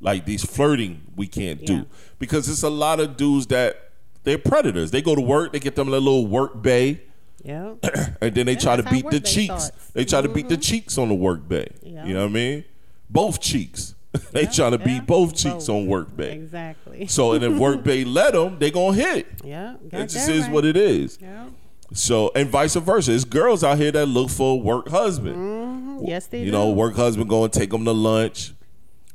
[0.00, 1.66] like these flirting, we can't Yeah.
[1.66, 1.86] do
[2.18, 3.87] because it's a lot of dudes that
[4.28, 4.90] they're predators.
[4.90, 7.00] They go to work, they get them in a little work bay,
[7.44, 7.74] Yeah.
[8.20, 9.64] and then they try to beat the cheeks.
[9.64, 9.90] starts.
[9.92, 11.68] They try to beat the cheeks on the work bay.
[11.82, 12.04] Yeah.
[12.06, 12.64] You know what I mean?
[13.10, 13.94] Both cheeks.
[14.32, 14.84] they Yeah, try to yeah.
[14.84, 15.70] beat both cheeks Both.
[15.70, 16.32] on work bay.
[16.32, 17.06] Exactly.
[17.08, 19.26] So and if work bay let them, they gonna hit.
[19.44, 19.76] Yeah.
[19.92, 21.18] It just is what it is.
[21.20, 21.46] Yeah.
[21.92, 23.12] So and vice versa.
[23.14, 25.36] It's girls out here that look for a work husband.
[25.36, 26.04] Mm-hmm.
[26.06, 26.50] Yes, they You do.
[26.52, 28.52] know, work husband going to take them to lunch.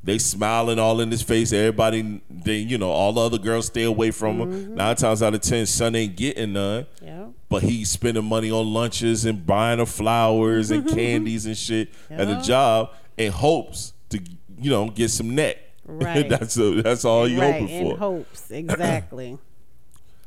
[0.06, 1.54] They smiling all in his face.
[1.54, 4.52] Everybody, they you know, all the other girls stay away from him.
[4.52, 4.76] Mm-hmm.
[4.76, 6.86] Nine times out of ten, son ain't getting none.
[7.02, 7.28] Yeah.
[7.48, 12.28] But he's spending money on lunches and buying her flowers and candies and shit at
[12.28, 14.20] the job in hopes to
[14.60, 15.58] you know get some neck.
[15.86, 16.28] Right.
[16.30, 17.54] that's a, that's all you right.
[17.62, 17.98] hoping In for.
[17.98, 18.52] hopes.
[18.52, 19.38] Exactly.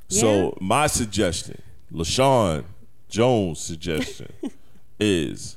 [0.09, 1.61] So my suggestion,
[1.93, 2.65] LaShon
[3.09, 4.33] Jones' suggestion
[5.01, 5.57] is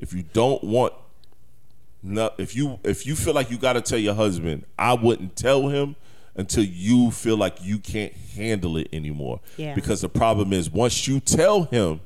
[0.00, 0.92] if you don't want
[2.04, 5.68] no, if you if you feel like you gotta tell your husband, I wouldn't tell
[5.68, 5.96] him
[6.36, 9.40] until you feel like you can't handle it anymore.
[9.56, 9.74] Yeah.
[9.74, 12.00] Because the problem is once you tell him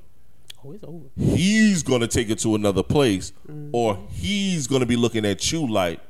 [0.64, 1.06] oh, it's over.
[1.16, 3.70] he's gonna take it to another place Mm.
[3.72, 6.00] or he's gonna be looking at you like,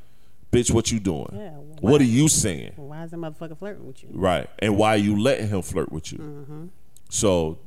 [0.52, 1.28] bitch, what you doing?
[1.32, 2.72] Yeah, what are you saying?
[2.76, 4.10] Why is the motherfucker flirting with you?
[4.12, 4.50] Right.
[4.58, 6.18] And why are you letting him flirt with you.
[6.18, 6.66] Mm-hmm.
[7.08, 7.58] So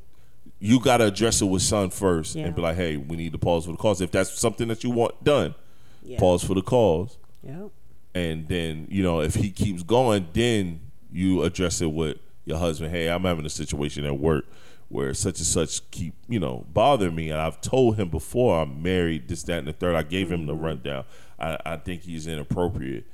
[0.60, 2.44] you got to address it with son first Yeah.
[2.46, 4.00] and be like, hey, we need to pause for the cause.
[4.00, 5.54] If that's something that you want done,
[6.02, 6.18] Yeah.
[6.18, 7.18] pause for the cause.
[7.42, 7.68] Yeah.
[8.14, 10.80] And then, you know, if he keeps going, then
[11.10, 12.90] you address it with your husband.
[12.92, 14.44] Hey, I'm having a situation at work
[14.88, 17.30] where such and such keep, you know, bothering me.
[17.30, 19.94] And I've told him before I'm married, this, that, and the third.
[19.94, 20.46] I gave him Mm-hmm.
[20.48, 21.04] the rundown.
[21.38, 23.04] I, I think he's inappropriate.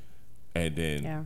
[0.55, 1.23] And then Yeah.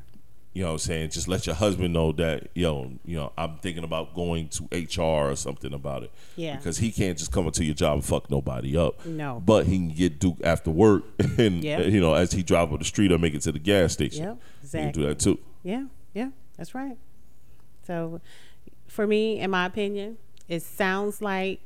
[0.54, 1.10] You know what I'm saying?
[1.10, 5.30] Just let your husband know that, yo, you know, I'm thinking about going to HR
[5.30, 6.12] or something about it.
[6.36, 6.56] Yeah.
[6.56, 9.04] Because he can't just come into your job and fuck nobody up.
[9.06, 9.42] No.
[9.44, 11.04] But he can get Duke after work
[11.38, 11.80] and, Yeah.
[11.80, 14.24] you know, as he drive up the street or make it to the gas station.
[14.24, 15.38] Yep, He can do that too.
[15.62, 16.28] Yeah, yeah,
[16.58, 16.98] that's right.
[17.86, 18.20] So,
[18.88, 21.60] for me, in my opinion, it sounds like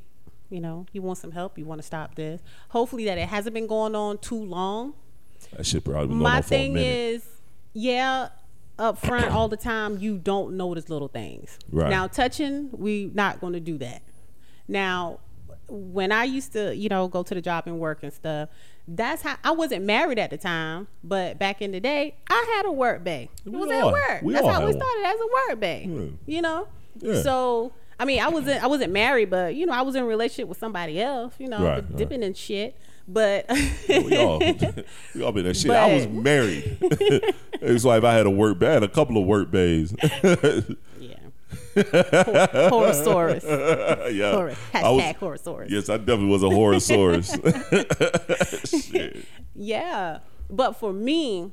[0.49, 1.57] You know, you want some help.
[1.57, 2.39] You want to stop this.
[2.69, 4.93] Hopefully that it hasn't been going on too long.
[5.51, 6.87] That shit probably been going My on for a thing minute.
[6.87, 7.25] is,
[7.73, 8.29] yeah,
[8.79, 11.57] up front all the time, you don't notice little things.
[11.71, 11.89] Right.
[11.89, 14.01] Now, touching, we not going to do that.
[14.67, 15.19] Now,
[15.69, 18.49] when I used to, you know, go to the job and work and stuff,
[18.87, 22.65] that's how I wasn't married at the time, but back in the day, I had
[22.65, 23.29] a work bay.
[23.45, 24.21] It We was all- at work.
[24.21, 24.81] we That's how we had one.
[24.81, 25.85] started as a work bay.
[25.89, 26.35] Yeah.
[26.35, 26.67] You know?
[26.99, 27.21] Yeah.
[27.21, 30.05] So I mean, I wasn't I wasn't married, but you know, I was in a
[30.05, 31.95] relationship with somebody else, you know, Right, right.
[31.97, 32.77] dipping in shit.
[33.07, 33.45] But
[33.87, 34.39] we all
[35.15, 35.71] we all been that shit.
[35.71, 36.77] I was married.
[36.81, 39.95] it's like I had a work had a couple of work bays.
[40.01, 41.17] yeah.
[41.73, 43.43] Hor- Horosaurus.
[44.13, 44.31] yeah.
[44.33, 45.69] Hor- I was- hashtag Horosaurus.
[45.69, 47.31] Yes, I definitely was a Horosaurus.
[48.91, 49.25] Shit.
[49.55, 50.19] Yeah.
[50.49, 51.51] But for me,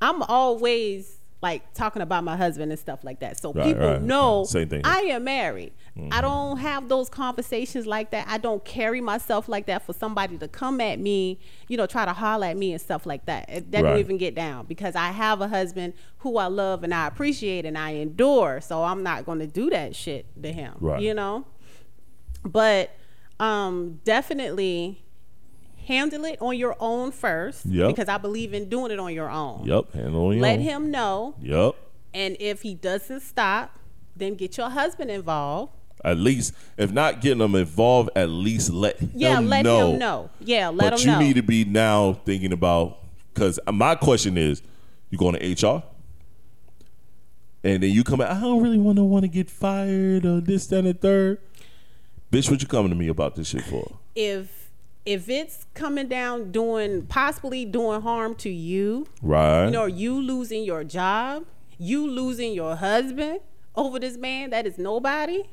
[0.00, 3.38] I'm always like talking about my husband and stuff like that.
[3.40, 4.02] So Right, people right.
[4.02, 4.82] know Same thing.
[4.82, 5.08] Mm-hmm.
[5.08, 5.72] I am married.
[6.10, 8.26] I don't have those conversations like that.
[8.28, 11.38] I don't carry myself like that for somebody to come at me,
[11.68, 13.48] you know, try to holler at me and stuff like that.
[13.50, 13.90] It- That Right.
[13.90, 17.64] don't even get down because I have a husband who I love and I appreciate
[17.66, 18.60] and I endure.
[18.60, 20.74] So I'm not going to do that shit to him.
[20.80, 21.02] Right.
[21.02, 21.44] You know?
[22.44, 22.90] But
[23.38, 25.04] um definitely
[25.90, 27.88] handle it on your own first Yep.
[27.88, 29.66] because I believe in doing it on your own.
[29.66, 29.92] Yep.
[29.92, 30.64] Handle on your Let own.
[30.64, 31.74] him know, Yep.
[32.14, 33.78] and if he doesn't stop,
[34.16, 35.72] then get your husband involved.
[36.04, 39.92] At least, if not getting them involved, at least let him Yeah, let know.
[39.92, 40.30] him know.
[40.40, 41.12] Yeah, let but him know.
[41.18, 42.98] But you need to be now thinking about
[43.34, 44.62] because my question is,
[45.10, 45.82] you going to HR,
[47.62, 48.30] and then you come out.
[48.30, 51.38] I don't really want to want to get fired or this, that, and third.
[52.32, 53.96] Bitch, what you coming to me about this shit for?
[54.14, 54.59] if
[55.06, 59.64] if it's coming down doing possibly doing harm to you, Right.
[59.66, 61.44] you know, you losing your job,
[61.78, 63.40] you losing your husband
[63.74, 65.44] over this man that is nobody,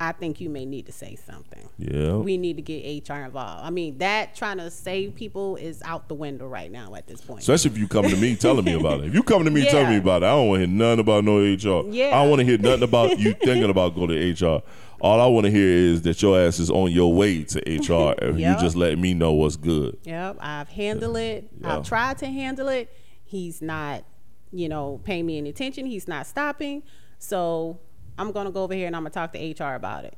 [0.00, 1.68] I think you may need to say something.
[1.76, 2.14] yeah.
[2.16, 3.64] We need to get HR involved.
[3.66, 7.20] I mean, that trying to save people is out the window right now at this
[7.20, 7.40] point.
[7.40, 9.06] Especially if you come to me telling me about it.
[9.06, 9.70] If you come to me Yeah.
[9.72, 11.84] telling me about it, I don't want to hear nothing about no HR.
[11.92, 12.06] Yeah.
[12.16, 14.62] I don't want to hear nothing about you thinking about going to HR.
[15.00, 18.14] All I want to hear is that your ass is on your way to HR
[18.20, 18.56] and Yep.
[18.56, 19.96] you just let me know what's good.
[20.04, 21.48] Yep, I've handled it.
[21.60, 21.76] Yeah.
[21.78, 22.90] I've tried to handle it.
[23.24, 24.04] He's not,
[24.52, 25.86] you know, paying me any attention.
[25.86, 26.82] He's not stopping.
[27.18, 27.78] So
[28.18, 30.16] I'm gonna go over here and I'm gonna talk to HR about it.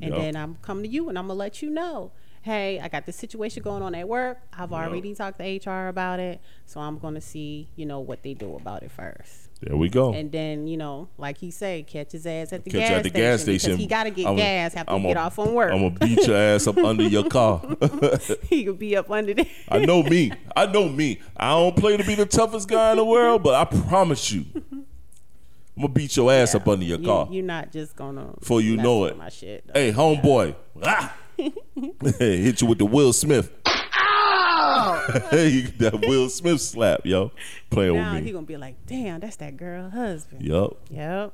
[0.00, 0.22] And Yep.
[0.22, 2.12] then I'm coming to you and I'm gonna let you know.
[2.44, 4.36] Hey, I got this situation going on at work.
[4.52, 6.42] I've already talked to HR about it.
[6.66, 9.48] So I'm gonna see, you know, what they do about it first.
[9.62, 10.12] There we go.
[10.12, 12.96] And then, you know, like he said, catch his ass at the, Catch gas, you
[12.96, 13.70] at the gas station station.
[13.70, 15.72] because he gotta get I'ma- gas after he get off from work.
[15.72, 17.62] I'm gonna beat your ass up under your car.
[18.50, 19.46] he could be up under there.
[19.70, 20.30] I know me.
[20.54, 21.22] I know me.
[21.38, 24.44] I don't play to be the toughest guy in the world, but I promise you,
[24.54, 24.84] I'm
[25.78, 27.26] gonna beat your ass up under your You- car.
[27.30, 28.34] You're not just gonna.
[28.42, 29.16] For you know it.
[29.16, 29.64] My shit.
[29.72, 30.56] Hey, homeboy.
[30.82, 31.16] Ah!
[31.36, 33.50] Hit you with the Will Smith.
[33.66, 35.04] Ah!
[35.30, 37.32] hey, that Will Smith slap, yo.
[37.70, 40.78] Playing now with he gonna be like, "Damn, that's that girl husband." Yup.
[40.90, 41.32] Yep.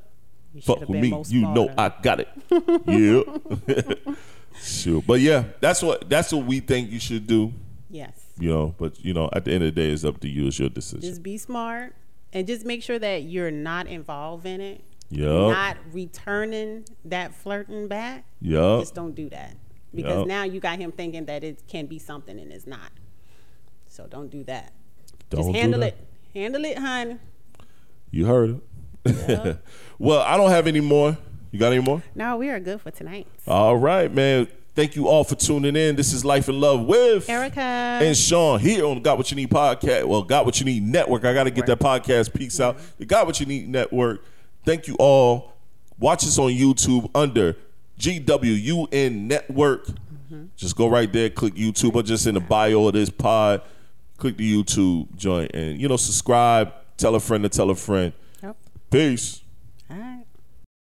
[0.55, 1.23] You Fuck with been me.
[1.29, 1.73] You know.
[1.77, 2.29] I got it.
[2.87, 4.15] yeah.
[4.61, 5.03] sure.
[5.03, 7.53] But yeah, that's what that's what we think you should do.
[7.89, 8.27] Yes.
[8.39, 10.49] You know, but you know, at the end of the day, it's up to you.
[10.49, 11.03] It's your decision.
[11.03, 11.95] Just be smart
[12.33, 14.83] and just make sure that you're not involved in it.
[15.11, 15.51] Yeah.
[15.51, 18.25] Not returning that flirting back.
[18.41, 18.79] Yeah.
[18.81, 19.57] Just don't do that
[19.95, 20.27] because Yup.
[20.27, 22.93] now you got him thinking that it can be something and it's not.
[23.87, 24.73] So don't do that.
[25.31, 25.97] Don't just handle it.
[26.35, 27.19] Handle it, honey.
[28.11, 28.61] You heard
[29.05, 29.59] it.
[29.99, 31.17] well, I don't have any more.
[31.51, 32.03] You got any more?
[32.15, 33.27] No, we are good for tonight.
[33.47, 34.47] All right, man.
[34.77, 35.97] Thank you all for tuning in.
[35.97, 37.61] This is Life and Love with Erica.
[37.61, 40.05] and Sean here on Got What You Need podcast.
[40.05, 41.25] Well, Got What You Need network.
[41.25, 42.77] I got to get that podcast piece out.
[42.77, 42.87] Mm-hmm.
[42.99, 44.25] The Got What You Need network.
[44.65, 45.55] Thank you all.
[45.99, 47.57] Watch us on YouTube under
[48.01, 49.87] GWUN network.
[50.57, 53.63] Just go right there, click YouTube, or just in the bio of this pod,
[54.17, 56.73] click the YouTube joint, and you know subscribe.
[56.97, 58.13] Tell a friend to tell a friend.
[58.43, 58.57] Yep.
[58.91, 59.43] Peace.